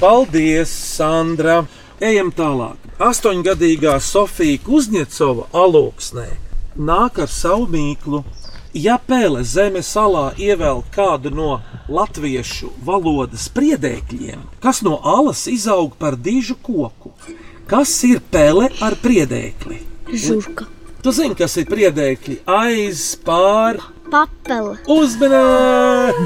[0.00, 1.66] Paldies, Sandra!
[2.00, 2.78] Ejam tālāk.
[3.02, 6.28] Astoņgadīgā Sofija Kuzņecova alūksnē
[6.78, 8.22] nāk ar savu mīklu.
[8.76, 11.50] Ja pēle zeme salā ievēl kādu no
[11.88, 17.14] latviešu valodas priedēkļiem, kas no alas izaug par dižu koku,
[17.66, 19.80] kas ir pēle ar priedēkli?
[20.12, 20.68] Žurka.
[20.98, 22.40] Tu zini, kas ir priedēkļi?
[22.50, 23.78] Aiz, pār,
[24.10, 24.74] Papela.
[24.90, 26.18] uzmanīt!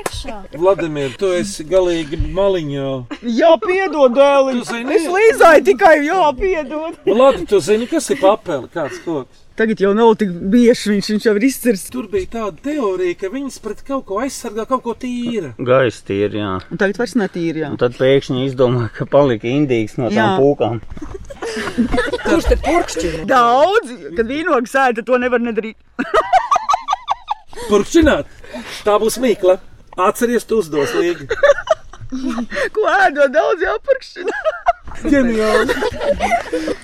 [0.00, 0.36] Priekšā.
[0.56, 2.88] Vladimir, tu esi galīgi maliņā.
[3.36, 4.16] Jā, piedod,
[4.64, 4.96] zini?
[4.96, 6.96] Es līzāju tikai, jā, piedod.
[7.04, 9.44] Labi, tu zini, kas ir papeli, kāds koks.
[9.60, 11.92] Tagad jau nav tik bieži, viņš, viņš jau ir izcirsts.
[11.92, 15.52] Tur bija tāda teorija, ka viņas pret kaut ko aizsargā, kaut ko tīra.
[15.60, 16.54] Gaisa ir, jā.
[16.72, 17.68] Un tagad vairs netīri, jā.
[17.74, 20.30] Un tad pēkšņi izdomāja, ka palika indīgs no Jā.
[20.30, 20.80] tām pūkām.
[22.24, 23.26] Kurš te purkšķina?
[23.28, 25.76] Daudz, kad vīnogs sēta, to nevar nedarīt.
[27.68, 28.32] Purkšķināt!
[28.86, 29.60] Tā būs mīkla.
[30.06, 31.28] Atceries, tu uzdos līgi.
[32.74, 34.38] Ko ēdot daudz jāpurkšķina?
[35.12, 35.76] Ģeniāli!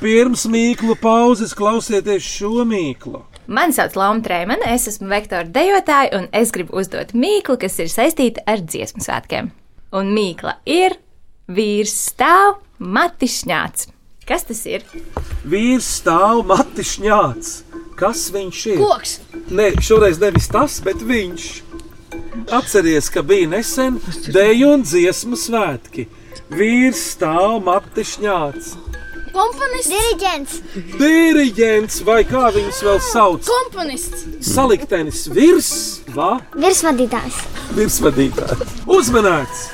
[0.01, 3.25] Pirms mīklu pauzes klausieties šo mīklu.
[3.47, 7.91] Mani sauc Lauma Trēmane, es esmu vektora dejotāja, un es gribu uzdot mīklu, kas ir
[7.93, 9.53] saistīta ar dziesmu svētkiem.
[9.95, 10.97] Un mīkla ir
[11.47, 13.93] vīrs stāv matišņāts.
[14.27, 14.83] Kas tas ir?
[15.47, 17.53] Vīrs stāv matišņāts.
[17.97, 18.81] Kas viņš ir?
[18.83, 19.13] Koks.
[19.55, 21.47] Nē, šoreiz nevis tas, bet viņš.
[22.53, 24.01] Atceries, ka bija nesen
[24.33, 26.07] deju un dziesmu svētki.
[26.53, 28.75] Vīrs stāv matišņāts.
[29.37, 29.91] Komponists.
[29.93, 30.53] Diriģents.
[31.01, 33.49] Diriģents vai kā viņus vēl sauc?
[33.51, 34.23] Komponists.
[34.55, 35.73] Saliktenis virs,
[36.15, 37.43] va, Virsvadītājs.
[37.77, 38.63] virsvadītājs.
[38.89, 39.67] Uzmanēts!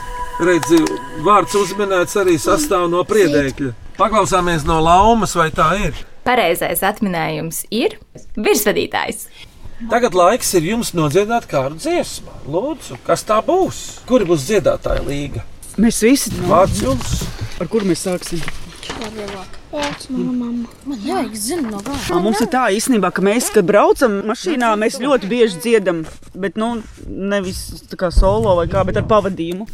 [0.43, 0.81] Redzi,
[1.23, 3.71] vārds uzmanēts arī sastāv no priedēkļa.
[4.01, 5.95] Paklausāmies no laumas, vai tā ir.
[6.27, 7.99] Pareizais atminējums ir
[8.35, 9.29] virsvadītājs.
[9.91, 12.33] Tagad laiks ir jums nodziedāt kādu dziesmu.
[12.53, 13.81] Lūdzu, kas tā būs?
[14.09, 15.43] Kur būs dziedātāja līga?
[15.81, 17.23] Mēs visi Vārds jums!
[17.61, 18.43] Ar kur mēs sāksim?
[19.73, 21.97] Man vajag zināt, no.
[21.97, 26.03] Ā, Mums ir tā īstenībā, ka mēs, kad braucam mašīnā, mēs ļoti bieži dziedam,
[26.37, 26.75] bet nu,
[27.07, 29.67] nevis tā kā solo vai kā, bet ar pavadījumu.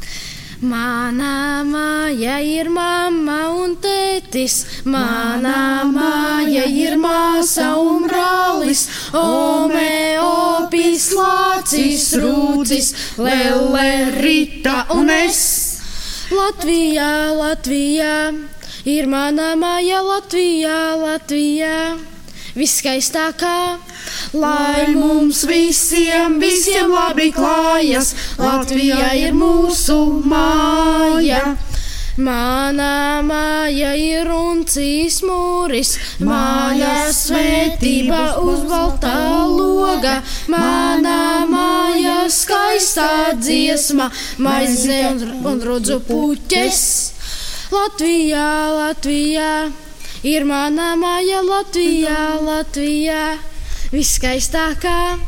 [0.58, 8.82] Manā māja ir mamma un tētis, manā māja ir māsa un brālis,
[9.14, 12.90] ome, opis, lācis, rūcis,
[13.22, 13.86] lele,
[14.18, 15.40] rita un es.
[16.34, 18.18] Latvijā, Latvijā,
[18.82, 21.78] ir manā māja Latvijā, Latvijā,
[22.56, 23.78] viskaistākā.
[24.32, 31.56] Lai mums visiem, visiem labi klājas, Latvija ir mūsu māja.
[32.18, 39.14] Manā māja ir runcīs mūris, mājas svētība uz baltā
[39.46, 40.16] loga.
[40.50, 44.10] Manā māja skaistā dziesma,
[44.42, 46.82] maize un, un rudzu puķes.
[47.70, 48.48] Latvijā,
[48.80, 49.52] Latvijā,
[50.26, 53.38] ir manā māja Latvijā, Latvijā,
[53.92, 55.18] viskaistākā.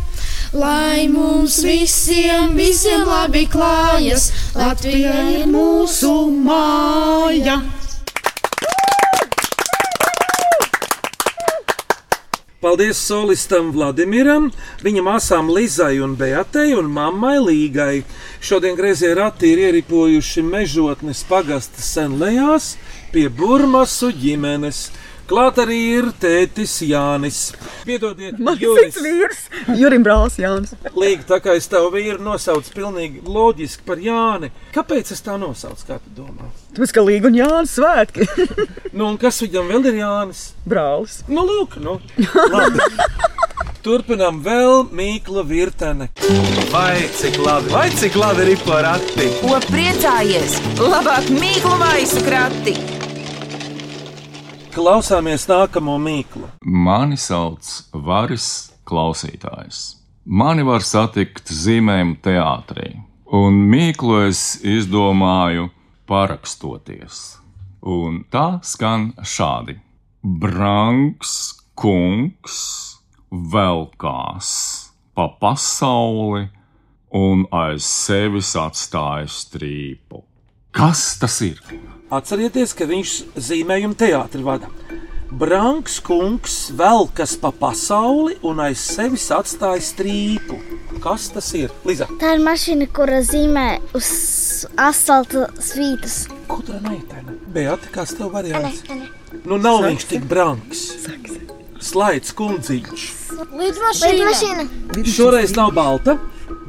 [0.51, 6.11] Lai mums visiem, visiem labi klājas, Latvija ir mūsu
[6.43, 7.61] māja.
[12.61, 14.51] Paldies solistam Vladimiram,
[14.85, 18.03] viņa māsām Lizai un Beatei un mammai Līgai.
[18.45, 22.75] Šodien grazē rati ir ieripojuši mežotnes pagastas senlējās
[23.13, 24.89] pie Burmasu ģimenes.
[25.31, 27.53] Klāt arī ir tētis Jānis.
[27.87, 28.97] Piedodiet, Man Juris.
[28.97, 29.43] cits vīrs,
[29.79, 30.73] Jurim brālis Jānis.
[30.99, 34.51] Līga, tā kā es tavu vīru nosaucu pilnīgi loģiski par Jāni.
[34.75, 36.49] Kāpēc es tā nosaucu, kā tu domā?
[36.75, 38.27] Tāpēc, ka Līga un Jānis svētki.
[38.91, 40.41] Nu, un kas viņam vēl ir Jānis?
[40.67, 41.21] Brālis.
[41.31, 42.01] Nu, lūk, nu.
[43.87, 46.11] Turpinām vēl mīkla virtene.
[46.75, 49.31] Vai cik labi, vai cik labi ir porakti?
[49.41, 50.59] Ko priecājies?
[50.83, 52.75] Labāk mīklu maisu krati!
[54.71, 56.47] Klausāmies nākamo mīklu.
[56.63, 57.67] Mani sauc
[58.07, 59.81] Varis Klausītājs.
[60.31, 62.93] Mani var satikt zīmējumu teātrī,
[63.35, 65.67] un mīklu es izdomāju
[66.07, 67.19] parakstoties.
[67.83, 69.81] Un tā skan šādi:
[70.23, 71.35] Branks
[71.75, 72.63] kungs
[73.31, 74.55] velkās
[75.19, 76.47] pa pasauli
[77.11, 80.23] un aiz sevis atstāja strīpu.
[80.71, 81.59] Kas tas ir?
[82.11, 84.67] Atcerieties, ka viņš zīmējumu teātri vada.
[85.31, 90.59] Branks kungs velkas pa pasauli un aiz sevis atstāja strīpu.
[91.05, 91.71] Kas tas ir?
[91.87, 94.09] Liza, Tā ir mašīna, kura zīmē uz
[94.75, 96.25] asfalta svītas.
[96.51, 97.37] Gudra meitene.
[97.55, 98.83] Beata, kāds tev variants?
[98.91, 99.41] Ane, ane.
[99.47, 100.83] Nu, nav viņš tik brangs.
[101.81, 103.07] Slaids kundziņš.
[103.55, 104.67] Lidmašīna.
[105.07, 106.19] Šoreiz nav balta,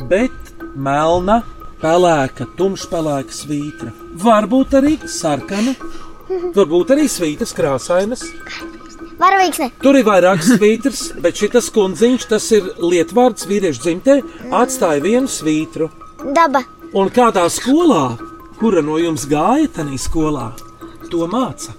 [0.06, 1.42] bet melna,
[1.82, 3.92] pelēka, tumšpelēka svītra.
[4.22, 5.74] Varbūt arī sarkana,
[6.56, 8.26] varbūt arī svītas krāsainas.
[9.22, 9.70] Varavīksne.
[9.84, 14.18] Tur ir vairāk svītras, bet šis kundziņš, tas ir lietvārds vīriešu dzimtē,
[14.62, 15.92] atstāja vienu svītru.
[16.34, 16.64] Daba.
[16.98, 18.18] Un kādā skolā,
[18.60, 20.50] kura no jums gāja tajā skolā,
[21.12, 21.76] to māca?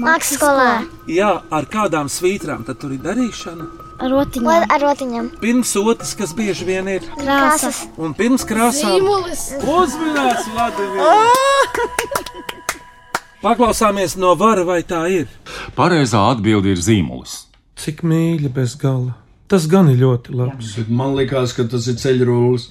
[0.00, 0.70] Mākslas skolā.
[1.10, 3.89] Jā, ar kādām svītrām tad tur ir darīšana?
[4.00, 4.64] Ar rotiņām.
[4.72, 5.26] Ar rotiņām.
[5.42, 7.82] Pirms otras, kas bieži vien ir, Krāsas.
[8.00, 9.42] un pirms krāsām Zīmolis.
[9.60, 12.40] uzminēts Vladimirs.
[13.44, 15.28] Paklausāmies no vara, vai tā ir.
[15.76, 17.46] Pareizā atbilde ir zīmols.
[17.80, 19.14] Cik mīļi bez gala.
[19.50, 20.74] Tas gan ir ļoti labs.
[20.78, 22.68] Bet man liekas, ka tas ir ceļrulis.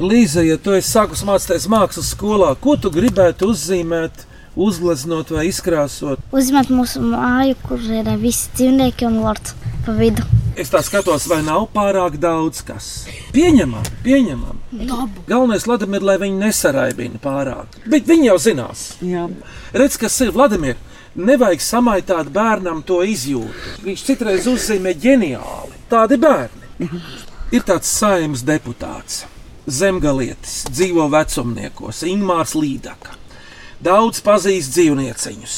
[0.00, 4.24] Līza, ja tu esi sākus mācīties mākslas skolā, ko tu gribētu uzzīmēt,
[4.56, 6.22] uzgleznot vai izkrāsot?
[6.34, 10.24] Uzmet mūsu māju, kur ir visi dzīvnieki un lords pa vidu.
[10.54, 12.88] Es tā skatos, vai nav pārāk daudz kas.
[13.34, 14.60] Pieņemam, pieņemam.
[14.70, 15.24] Dabu.
[15.26, 17.80] Galvenais, Vladimir, lai viņi nesaraibina pārāk.
[17.90, 18.84] Bet viņi jau zinās.
[19.02, 19.26] Jā.
[19.74, 20.78] Redz, kas ir Vladimir.
[21.14, 23.74] Nevajag samaitāt bērnam to izjūtu.
[23.84, 25.82] Viņš citreiz uzzīmē ģeniāli.
[25.90, 26.88] Tādi bērni.
[27.54, 29.20] Ir tāds saimnes deputāts,
[29.66, 33.14] zemgalietis, dzīvo vecumniekos, Ingūns Līdaka.
[33.84, 35.54] Daudz pazīst dzīvnieciņus.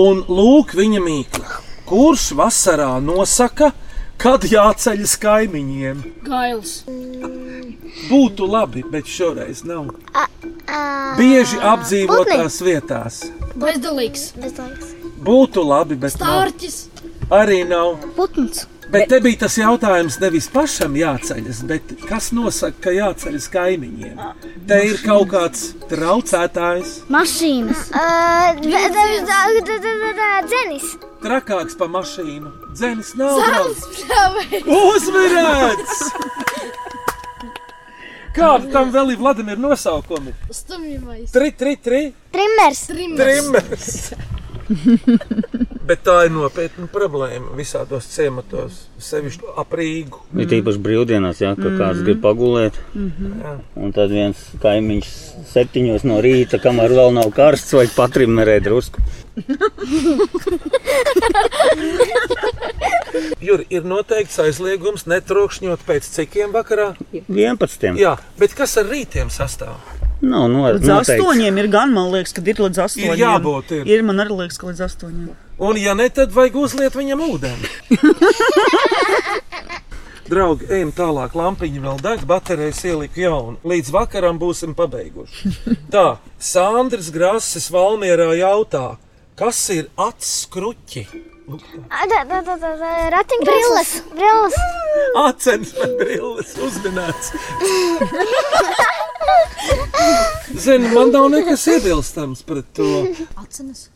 [0.00, 3.72] Un lūk, viņa mīkla, kurš vasarā nosaka,
[4.20, 6.00] kad jāceļas kaimiņiem.
[6.24, 6.72] Gails.
[8.08, 9.90] Būtu labi, bet šoreiz nav.
[9.90, 10.26] Uh,
[11.18, 13.20] Bieži apdzīvotās vietās.
[13.60, 14.30] Bezdalīgs.
[14.40, 14.94] Bezdalīgs.
[15.20, 16.46] Būtu labi, bet nav.
[16.46, 16.78] Stārķis.
[17.42, 17.98] arī nav.
[18.16, 18.64] Putns.
[18.90, 24.18] Bet te bija tas jautājums nevis pašam jāceļas, bet kas nosaka, ka jāceļas kaimiņiem?
[24.66, 27.90] Te ir kaut kāds traucētājs, Mašīnas.
[30.50, 30.90] Dzenis.
[31.22, 32.50] trakāks par mašīnu.
[32.74, 34.70] Dzēnis nav pļāvējs.
[34.80, 35.96] Uzmanīts!
[38.34, 40.34] Kāda tam vēl ir Vladimir nosaukumi?
[40.54, 41.30] Stumjamais.
[41.34, 42.02] Tri, tri, tri.
[42.34, 42.86] Trimers.
[42.90, 43.90] Trimers.
[45.90, 50.20] Bet tā ir nopietna problēma visādos ciematos, sevišķi ap Rīgu.
[50.38, 52.78] Ir tīpaši brīvdienās, ja, ka kāds grib pagulēt.
[52.94, 53.56] Jā.
[53.74, 55.08] Un tad viens kaimiņš
[55.50, 59.02] septiņos no rīta, kamēr vēl nav karsts, vai patrimmerē drusku.
[63.48, 66.92] Jur, ir noteikts aizliegums netrokšņot pēc cikiem vakarā.
[67.10, 67.98] 11.
[67.98, 69.74] Jā, bet kas ar rītiem sastāv?
[70.20, 71.16] Nav no, Līdz noteikts.
[71.16, 73.20] astoņiem ir gan, man liekas, ka ir līdz astoņiem.
[73.24, 73.86] jābūt, ir.
[73.88, 75.30] ir man arī liekas, ka līdz astoņiem.
[75.60, 77.68] Un, ja ne, tad vajag uzliet viņam ūdeni.
[80.30, 81.34] Draugi, ejam tālāk.
[81.36, 83.58] Lampiņa vēl deg, baterijas ieliku jaunu.
[83.66, 85.52] Līdz vakaram būsim pabeiguši.
[85.92, 86.06] Tā,
[86.38, 88.94] Sandrs Grasis Valmierā jautā,
[89.36, 91.04] kas ir acis skruķi?
[95.16, 95.74] Ratiņš.
[96.00, 96.00] Brilles.
[96.00, 96.56] Brilles.
[96.66, 97.32] Uzminēts.
[100.60, 102.88] Zini, man nav nekas iebilstams pret to.
[103.38, 103.88] Acenes.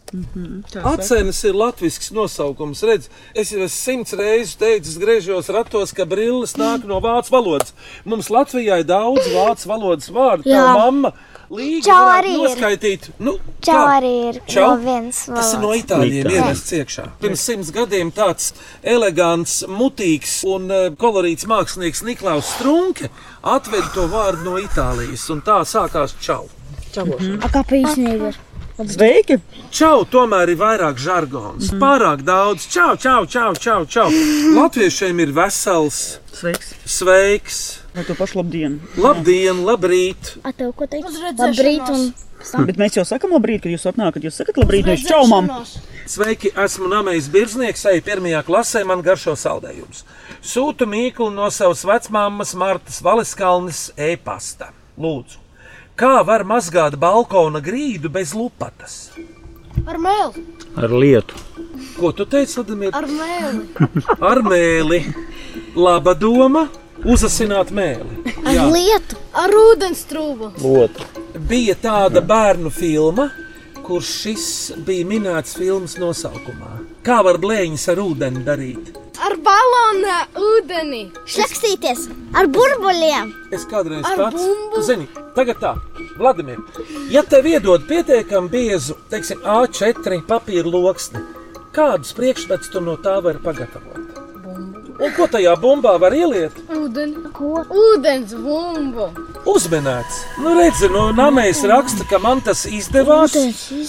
[0.84, 2.82] Acenis ir latviešu nosaukums.
[2.86, 7.74] Redz, es jau simts reizes teicis, griežos ratos, ka brilles nāk no vācu valodas.
[8.06, 10.46] Mums Latvijā ir daudz vācu valodas vārdu.
[10.46, 11.14] Tā mamma
[11.48, 12.44] Čau varētu arī ir.
[12.48, 13.08] noskaitīt.
[13.18, 13.98] Nu, Čau kā?
[13.98, 14.68] arī ir Čau?
[14.70, 15.82] no vienas Tas ir no valodas.
[15.84, 16.38] itāļiem Itāļi.
[16.38, 17.04] ievests iekšā.
[17.20, 18.52] Pirms simts gadiem tāds
[18.82, 23.10] elegants, mutīgs un eh, kolorīts mākslinieks Niklaus Strunke
[23.42, 26.48] atveda to vārdu no Itālijas, un tā sākās čau.
[26.96, 28.36] A kā pīsnīgi ir?
[28.74, 29.36] Sveiki!
[29.70, 31.68] Čau, tomēr ir vairāk žargons.
[31.78, 32.66] Pārāk daudz.
[32.66, 33.84] Čau, čau, čau, čau.
[33.86, 34.08] čau.
[34.58, 36.72] Latviešiem ir vesels, Sveiks!
[36.86, 37.60] sveiks,
[37.94, 38.80] Vai to pašu labdienu?
[38.98, 40.34] labdien, labrīt.
[40.42, 41.14] A tev ko teikt?
[41.38, 42.08] Labrīt un.
[42.66, 44.24] Bet mēs jau sakām labrīt, kad jūs atnākat.
[44.26, 45.46] Jūs sakat labrīt, nevis čau, mam!
[46.10, 50.02] Sveiki, esmu Namējs Birznieks, eju pirmajā klasē, man garšo saldējums.
[50.44, 54.72] Sūtu mīklu no savas vecmāmas Martas Valiskalnes e-pasta.
[55.00, 55.40] Lūdzu,
[55.96, 58.98] kā var mazgāt balkona grīdu bez lupatas?
[59.86, 60.44] Ar mēli.
[60.76, 61.40] Ar lietu.
[61.96, 62.92] Ko tu teici, Ladimir?
[62.94, 63.64] Ar mēli.
[64.20, 65.00] Ar mēli.
[65.78, 66.68] Laba doma-
[67.04, 68.34] uzasināt mēli.
[68.44, 69.18] ar lietu.
[69.34, 70.52] Ar ūdens trūku.
[70.64, 71.24] Otru.
[71.48, 73.28] Bija tāda bērnu filma,
[73.84, 76.78] kur šis bija minēts filmas nosaukumā.
[77.04, 78.94] Kā var blēņas ar ūdeni darīt?
[79.24, 81.02] Ar balonu ūdeni.
[81.30, 83.30] Šlakstīties ar burbuļiem.
[83.54, 84.82] Es kādreiz bumbu?
[84.82, 85.74] zinu, tagad tā,
[86.18, 86.58] Vladimir,
[87.12, 91.22] ja tev iedod pietiekami biezu, teiksim, A4 papīra loksni,
[91.76, 94.03] kādus priekšmetus tu no tā vari pagatavot?
[94.94, 96.54] Un ko tajā bumbā var ieliet?
[96.70, 97.24] Ūdeni.
[97.34, 97.64] Ko?
[97.66, 99.08] Ūdens bumbu.
[99.50, 100.20] Uzmanīts.
[100.38, 103.34] Nu, redzi, no namēs raksta, ka man tas izdevās.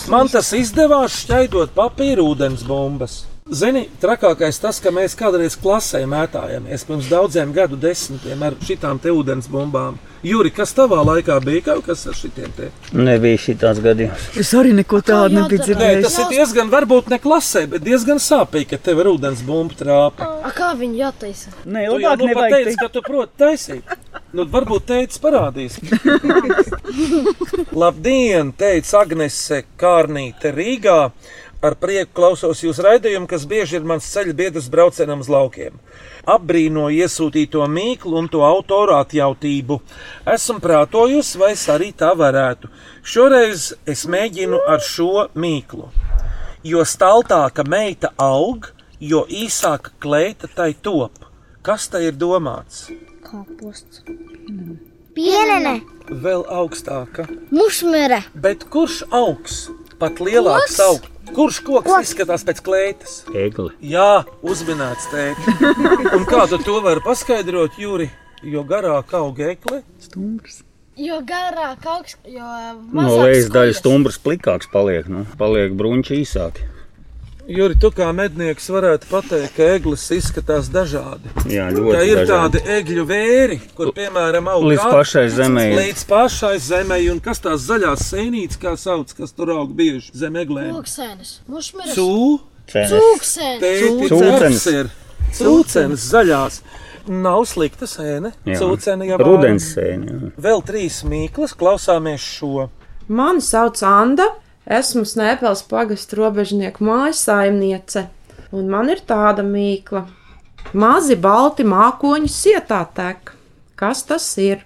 [0.10, 3.22] Man tas izdevās šķaidot papīra ūdens bumbas.
[3.46, 9.12] Zini, trakākais tas, ka mēs kādreiz klasē mētājāmies pirms daudziem gadu desmitiem ar šitām te
[9.14, 10.00] ūdens bumbām.
[10.26, 12.72] Juri, kas tavā laikā bija kaut kas ar šitiem te?
[12.98, 14.24] Nebija šī tāds gadījums.
[14.42, 16.08] Es arī neko tādu nebiju Nē, dzirdējis.
[16.08, 20.32] tas ir diezgan, varbūt ne klasē, bet diezgan sāpīgi, ka tev ir ūdens bumba trāpa.
[20.42, 21.54] A, kā viņi jātaisa?
[21.70, 23.96] Nē, Tu jau labāk nu pat nevajag teici, ka tu proti taisīt.
[24.36, 25.78] Nu, varbūt teicis parādīs.
[27.86, 30.98] Labdien, teica Agnese Kārnīte Rīgā.
[31.66, 35.80] Ar prieku klausos jūsu raidījumu, kas bieži ir mans ceļa biedrs braucienam uz laukiem.
[36.30, 39.80] Apbrīnoju iesūtīto mīklu un to autoru atjautību.
[40.36, 42.70] Esmu prātojusi, vai es arī tā varētu.
[43.02, 45.90] Šoreiz es mēģinu ar šo mīklu.
[46.66, 51.26] Jo staltāka meita aug, jo īsāka kleita tai top.
[51.66, 52.92] Kas tai ir domāts?
[53.26, 54.04] Kāposts.
[55.18, 55.80] Pienene.
[56.12, 57.26] Vēl augstāka.
[57.50, 58.22] Mušmere.
[58.38, 59.66] Bet kurš augs?
[59.98, 61.15] Pat lielāks augs.
[61.34, 62.10] Kurš koks Koks.
[62.12, 63.16] izskatās pēc kleitas?
[63.34, 63.72] Egli.
[63.82, 65.50] Jā, uzmanīts teikt.
[66.16, 68.10] Un kā tu to vari paskaidrot, Jūri?
[68.46, 70.62] Jo garāk aug ekle, stumbrs.
[70.96, 72.46] Jo garāk kas, jo
[72.94, 76.70] No mazāk lejas daļas stumbrs plikāks paliek, nu, paliek bruņķi īsāki.
[77.46, 81.30] Jūri, tu kā mednieks varētu pateikt, ka eglis izskatās dažādi.
[81.54, 82.32] Jā, ļoti ir dažādi.
[82.32, 85.68] tādi egļu vēri, kur piemēram aug Līdz kā- pašai zemei.
[85.78, 90.34] Līdz pašai zemei, un kas tās zaļās sēnītes, kā sauc, kas tur aug bieži zem
[90.42, 90.72] eglēm?
[90.74, 91.36] Koksēnes.
[91.48, 91.94] Mušmeres.
[91.94, 92.40] Cū?
[92.66, 94.66] Cūksēnes.
[94.74, 94.90] Ir.
[95.38, 96.58] Cūcenes zaļās.
[97.08, 98.32] Nav slikta sēne.
[98.50, 98.58] Jā.
[98.58, 100.32] Cūcene jau Rudens sēne, jā.
[100.42, 102.72] Vēl trīs mīklas, klausāmies šo.
[103.08, 104.26] Mani sauc Anna,
[104.66, 108.08] esmu Snēpels pagastu robežnieku mājas saimniece,
[108.56, 110.06] un man ir tāda mīkla.
[110.74, 113.32] Mazi balti mākoņi sietā tek.
[113.78, 114.64] Kas tas ir?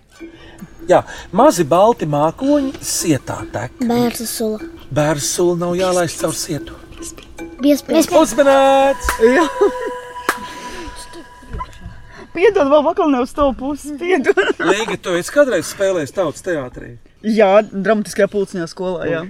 [0.89, 1.03] Jā,
[1.35, 3.75] mazi balti mākoņi sietā tek.
[3.83, 4.69] Bērnu sula.
[4.89, 6.77] Bērnu sula nav jālaist caur sietu.
[7.59, 8.07] Biespējas.
[8.15, 9.11] Uzmanīts!
[9.35, 9.45] Jā.
[12.29, 13.91] Piedod, vēl vakar ne uz to pusi.
[13.99, 14.39] Piedod.
[14.63, 16.93] Līga, tu esi kādreiz spēlējis tautas teātrī.
[17.25, 19.09] Jā, dramatiskajā pulciņā skolā.
[19.09, 19.23] Jā.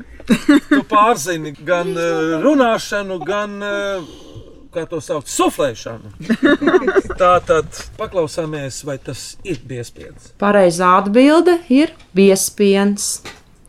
[0.70, 4.12] Tu pārzini gan uh, runāšanu, gan, uh,
[4.74, 6.14] kā to sauc, suflēšanu.
[7.22, 10.32] Tā tad paklausāmies, vai tas ir piespiedu.
[10.42, 13.20] Pareizā atbilde ir biespiens.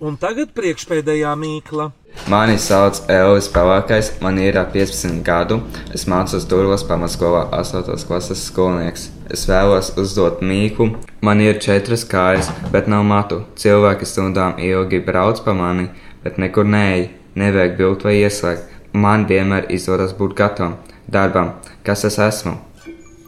[0.00, 1.90] Un tagad priekšpēdējā mīkla.
[2.28, 5.60] Mani sauc Elvis Pavākais, man ir ap 15 gadu.
[5.94, 7.84] Es mācos Turvas pamatskolā 8.
[8.08, 9.08] klases skolnieks.
[9.30, 10.90] Es vēlos uzdot mīklu.
[11.24, 13.42] Man ir četras kājas, bet nav matu.
[13.60, 15.88] Cilvēki stundām ilgi brauc pa mani,
[16.24, 18.78] bet nekur neej, nevajag bildt vai ieslēgt.
[18.92, 21.54] Man vienmēr izdodas būt gatavam darbam,
[21.86, 22.56] kas es esmu.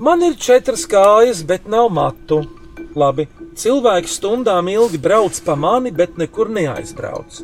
[0.03, 2.43] Man ir četras kājas, bet nav matu.
[2.99, 7.43] Labi, cilvēki stundām ilgi brauc pa mani, bet nekur neaizbrauc.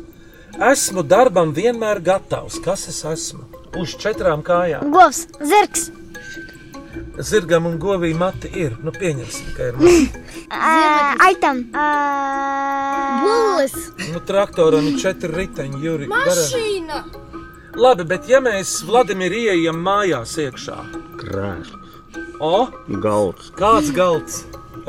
[0.71, 2.59] Esmu darbam vienmēr gatavs.
[2.65, 3.45] Kas es esmu?
[3.79, 4.91] Uz četrām kājām.
[4.91, 5.87] Govs, zirgs.
[7.19, 8.77] Zirgam un govī mati ir.
[8.83, 10.21] Nu, pieņemsim, ka ir mati.
[10.47, 11.57] Uh, aitam.
[11.75, 13.73] Uh, Bullis.
[14.13, 16.07] Nu, traktoram ir četri riteņi, Juri.
[16.11, 17.01] Mašīna.
[17.79, 20.77] Labi, bet ja mēs Vladimir ieejam mājās iekšā,
[21.19, 21.99] Krēsls,
[22.41, 22.67] o,
[23.03, 24.39] galds, kāds galds?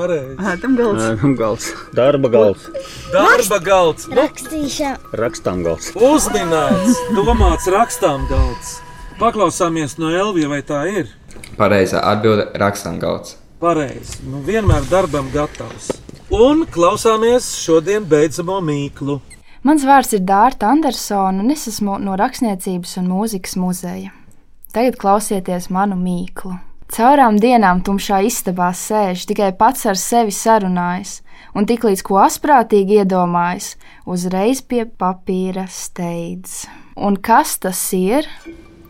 [0.00, 1.02] Ēdam galds.
[1.10, 2.70] Ēdam galds, darba galds,
[3.12, 4.06] Darba galds.
[4.08, 5.12] Nu, Rakstīšana.
[5.20, 5.90] rakstām galds.
[5.92, 8.78] uzminēts, domāts rakstām galds.
[9.20, 11.10] Paklausāmies no Elvija, vai tā ir?
[11.58, 13.36] Pareizā atbilde- rakstām galds.
[13.60, 14.22] Pareizi.
[14.24, 15.90] Nu, vienmēr darbam gatavs.
[16.30, 19.20] Un klausāmies šodien beidzamo mīklu.
[19.62, 24.14] Mans vārds ir Dārta Andersona, un es esmu no Rakstniecības un mūzikas muzeja.
[24.72, 26.54] Tagad klausieties manu mīklu.
[26.90, 31.20] Caurām dienām tumšā istabā sēž, tikai pats ar sevi sarunājas,
[31.54, 33.74] un tiklīdz ko asprātīgi iedomājas,
[34.06, 36.64] uzreiz pie papīra steidz.
[36.96, 38.26] Un kas tas ir?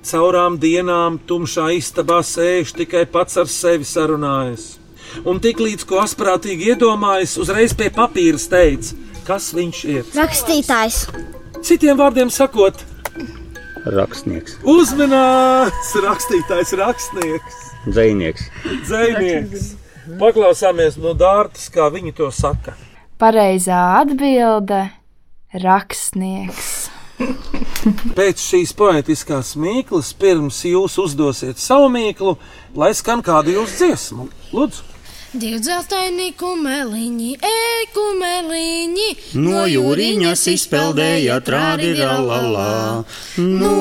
[0.00, 4.78] Caurām dienām tumšā istabā sēž tikai pats ar sevi sarunājas.
[5.28, 8.94] Un tik līdz ko asprātīgi iedomājas, uzreiz pie papīra steidz,
[9.26, 10.06] kas viņš ir.
[10.16, 11.02] Rakstītājs.
[11.66, 12.78] Citiem vārdiem sakot,
[13.80, 18.48] Rakstnieks, uzmanīts, rakstītājs, rakstnieks, dzinieks.
[18.84, 19.70] dzinieks.
[20.20, 22.74] Paklausāmies no Dārtas, kā viņi to saka.
[23.20, 24.82] Pareizā atbilde-
[25.64, 26.90] rakstnieks.
[28.16, 32.36] Pēc šīs poetiskās mīklas, pirms jūs uzdosiet savu mīklu,
[32.76, 34.28] lai skan kādu jūsu dziesmu.
[34.52, 34.90] Lūdzu,
[35.30, 39.10] Divi dzeltaini kumeliņi, ej kumeliņi.
[39.38, 43.04] No jūriņas izpeldēja trādiralala.
[43.38, 43.76] No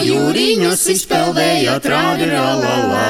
[0.00, 3.04] jūriņas izpeldēja trādiralala.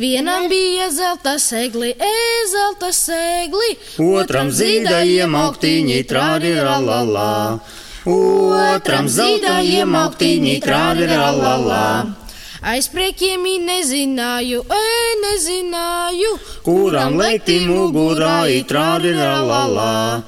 [0.00, 7.60] Vienam bija zelta segli, e-zelta segli, Otram zīdajiem augtīņi trādi ralalā.
[8.04, 11.84] Otram zīdajiem augtīņi trādi ralalā.
[12.64, 14.84] Aiz priekiem nezināju, e,
[15.22, 16.32] nezināju,
[16.64, 20.22] Kuram lekti mugurā itrādi ralalā.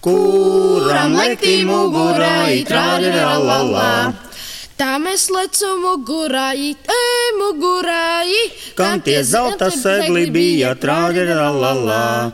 [0.00, 4.12] Kuram lekti mugurā itrādi ralalā.
[4.76, 7.02] Tā mēs lecam mugurāji, e,
[7.40, 8.42] mugurāji.
[8.76, 12.32] Kam tie zelta segli bija trādi ralalā.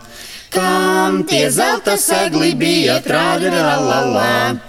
[0.50, 4.67] Kam tie zelta segli bija trādi ralalā.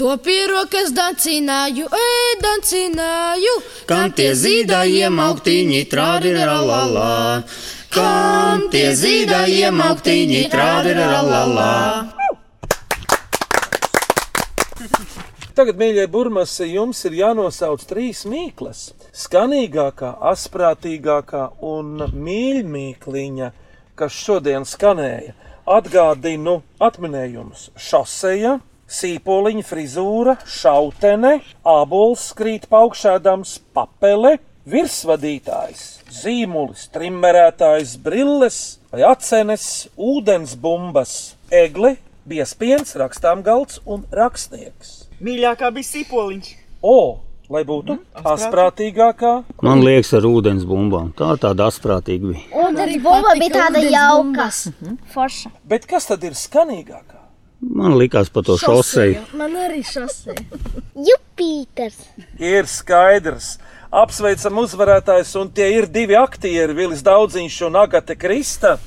[0.00, 2.04] To pierokas dancināju, e,
[2.40, 3.50] dancināju.
[3.84, 7.42] Kam tie zīdājiem augtīņi trādi ralalā.
[7.92, 11.74] Kam tie zīdājiem augtīņi trādi ralalā.
[15.52, 18.94] Tagad, mīļie burmasi, jums ir jānosauc trīs mīklas.
[19.12, 21.44] Skanīgākā, asprātīgākā
[21.74, 23.52] un mīļākā,
[24.00, 25.36] kas šodien skanēja.
[25.68, 28.56] Atgādinu atminējumus- šoseja,
[28.90, 34.36] sīpoliņa frizūra, šautene, abols krīt paukšēdams, papele,
[34.70, 35.84] virsvadītājs,
[36.20, 38.60] zīmulis, trimmerētājs, brilles
[38.92, 39.64] vai acenes,
[39.96, 41.96] ūdens bumbas, egle,
[42.28, 45.06] biespiens, rakstām galds un rakstnieks.
[45.20, 46.50] Mīļākā bija sipoliņš.
[46.80, 47.20] O,
[47.52, 49.32] lai būtu asprātīgākā,
[49.66, 51.12] Man liekas, ar ūdens bumbām.
[51.18, 52.44] Tā tāda asprātīga bija.
[52.56, 54.50] Un tad bumba bija tāda jauka.
[55.14, 55.54] Forša.
[55.68, 57.19] bet kas tad ir skanīgākā?
[57.60, 59.20] Man likās par to šoseju.
[59.36, 60.38] Man arī šosei.
[61.08, 61.98] Jupīters.
[62.40, 63.58] Ir skaidrs.
[63.90, 68.78] Apsveicam uzvarētājus, un tie ir divi aktieri, Vilis Daudziņš un Agate Krista.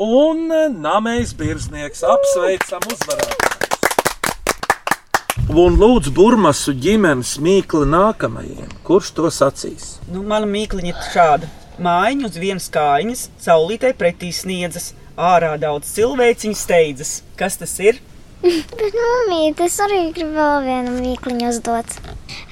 [0.00, 0.46] Un
[0.80, 3.50] Namējs Birznieks apsveicam uzvarētājus.
[5.50, 8.68] Un lūdzu, burmasu ģimenes mīkli nākamajiem.
[8.86, 9.96] Kurš to sacīs?
[10.06, 11.50] Nu, mana mīkliņa ir šāda.
[11.82, 17.12] Mājiņa uz vienas kājiņas, saulītē pretī sniedzas, ārā daudz cilvēciņu steidzas.
[17.40, 17.98] Kas tas ir?
[18.80, 21.96] Bet, mamīt, es arī gribu vēl vienu mīkliņu uzdot.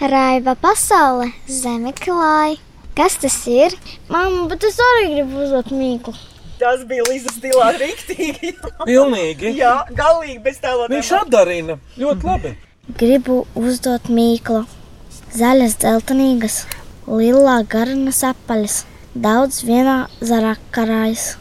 [0.04, 2.58] Raiba pasaule, zeme klāja.
[2.98, 3.76] Kas tas ir?
[4.10, 6.12] Māma, bet es arī gribu uzdot mīklu.
[6.58, 8.50] Tas bija Līza stilā rīktīgi.
[8.88, 9.52] Pilnīgi.
[9.54, 10.96] Jā, galīgi bez tēlotiem.
[10.96, 12.52] Viņš atdarina ļoti labi.
[12.98, 14.64] Gribu uzdot mīklu.
[15.38, 16.58] Zaļas, dzeltenīgas,
[17.06, 18.80] lilā garnas apaļas,
[19.14, 21.36] daudz vienā zarā karājas.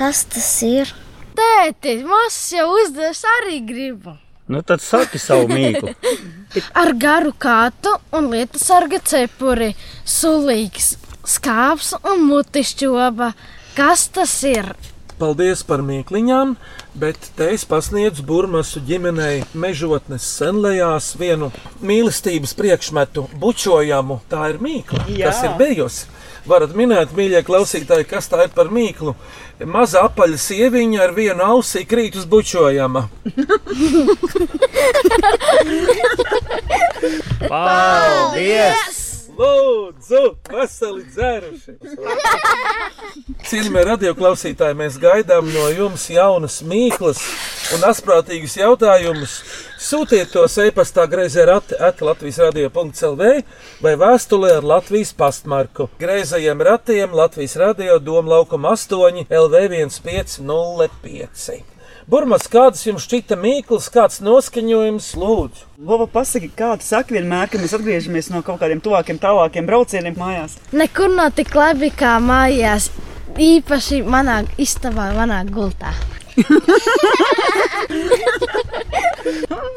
[0.00, 0.96] Kas tas ir?
[1.38, 4.16] Tēti, mazs jau uzdevis arī gribu.
[4.52, 5.94] Nu, tad saki savu mīklu.
[6.82, 9.72] Ar garu kātu un lietu sarga cepuri,
[10.04, 13.32] sulīgs, skāps un mutišķoba.
[13.76, 14.74] Kas tas ir?
[15.22, 16.56] Paldies par mīkliņām,
[16.98, 24.18] bet te es pasniedzu burmasu ģimenei mežotnes senlējās vienu mīlestības priekšmetu, bučojamu.
[24.32, 25.30] Tā ir mīkla, Jā.
[25.30, 26.10] kas ir bijusi.
[26.46, 29.14] Varat minēt, mīļie klausītāji, kas tā ir par mīklu.
[29.68, 33.08] Maza apaļa sieviņa ar vienu ausī krīt uz bučojama.
[37.52, 39.11] Paldies!
[39.32, 40.20] Lūdzu,
[40.52, 41.74] veseli dzēruši!
[43.48, 47.22] Cienījamie radioklausītāji, mēs gaidām no jums jaunas mīklas
[47.76, 49.38] un asprātīgas jautājumus.
[49.82, 53.32] Sūtiet tos e-pastā greizē rati Latvijas radio.clv
[53.82, 55.88] vai vēstulē ar Latvijas pastmarku.
[56.02, 59.56] Greizajiem ratiem Latvijas radio Doma laukuma 8 LV
[59.88, 61.71] 1505.
[62.10, 65.66] Burmas, kādas jums šķita mīklas, kāds noskaņojums, lūdzu?
[65.86, 70.16] Vova, pasaki, kā tu saki vienmēr, kad mēs atgriežamies no kaut kādiem tuvākiem, tālākiem braucieniem
[70.18, 70.56] mājās?
[70.74, 72.88] Nekur nav tik labi kā mājās,
[73.38, 75.94] īpaši manā istabā, manā gultā.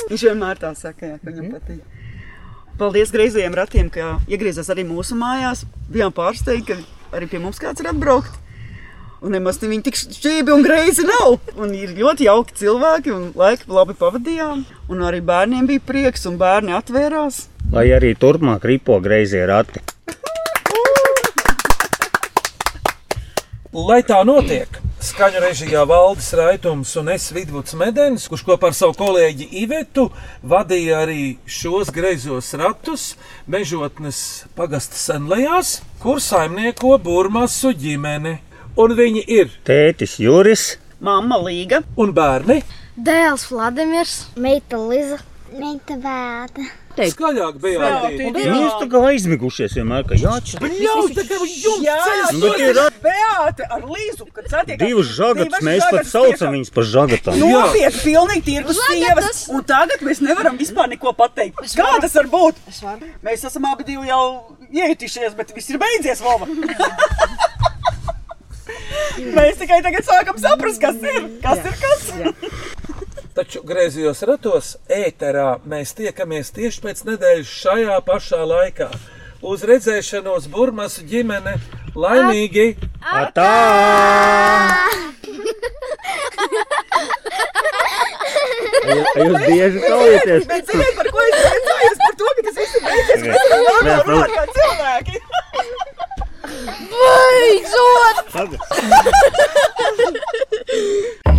[0.09, 1.84] Viņš vienmēr tā saka, jā, ka viņam patīk.
[2.80, 5.61] Paldies greizajiem ratiem, ka iegriezās arī mūsu mājās.
[5.93, 8.34] Bijām pārsteigti, ka arī pie mums kāds ir atbraukt.
[9.26, 11.39] Un nemaz ne viņi tik šķīvi un greizi nav.
[11.57, 14.61] Un ir ļoti jauki cilvēki, un laiku labi pavadījām.
[14.93, 17.47] Un arī bērniem bija prieks, un bērni atvērās.
[17.73, 19.82] Lai arī turpmāk ripo greizie rati.
[23.76, 28.93] Lai tā notiek, skaņu režijā Valdis Raitums un es Vidvuds Medenis, kurš kopā ar savu
[29.01, 30.05] kolēģi Ivetu
[30.45, 33.15] vadīja arī šos greizos ratus
[33.49, 38.38] mežotnes pagasta senlējās, kur saimnieko Burmasu ģimene.
[38.76, 42.57] Un viņi ir Tētis Juris, Māma Līga un bērni.
[42.99, 45.21] Dēls Vladimirs, meita Liza,
[45.55, 46.65] meita Vēta.
[46.95, 50.59] Skaļāk bija Jūs tā kā aizmigušies vienmēr, ka jāatšķir.
[50.63, 54.84] Bļaut, tā kā jums Jā, ceļas Nu, bet ir Beāte ar Līzu, kad satiekās.
[54.84, 57.39] Divas žagatas, mēs pat saucam viņus par žagatām.
[57.39, 59.43] Nopietni, pilnīgi tirgus sievas.
[59.55, 61.63] Un tagad mēs nevaram vispār neko pateikt.
[61.80, 62.63] Kā tas var būt?
[63.23, 64.23] Mēs esam abi divi jau
[64.67, 66.47] iejutušies, bet viss ir beidzies, Vova.
[69.36, 71.28] Mēs tikai tagad sākam saprast, kas ir.
[71.43, 72.02] Kas ir kas?
[73.36, 78.88] Taču griezījos ratos ēterā mēs tiekamies tieši pēc nedēļas šajā pašā laikā.
[79.46, 81.58] Uz redzēšanos Burmas ģimene
[82.00, 82.70] laimīgi!
[83.04, 83.52] Atā!
[88.86, 90.48] Jūs bieži kaujaties?
[90.50, 92.02] Bet ziniet, par ko es priecājos?
[92.06, 93.20] Par to, ka tas viss ir beidzies.
[93.20, 95.26] ka Mēs varam Nē, normāli
[96.46, 97.76] 背着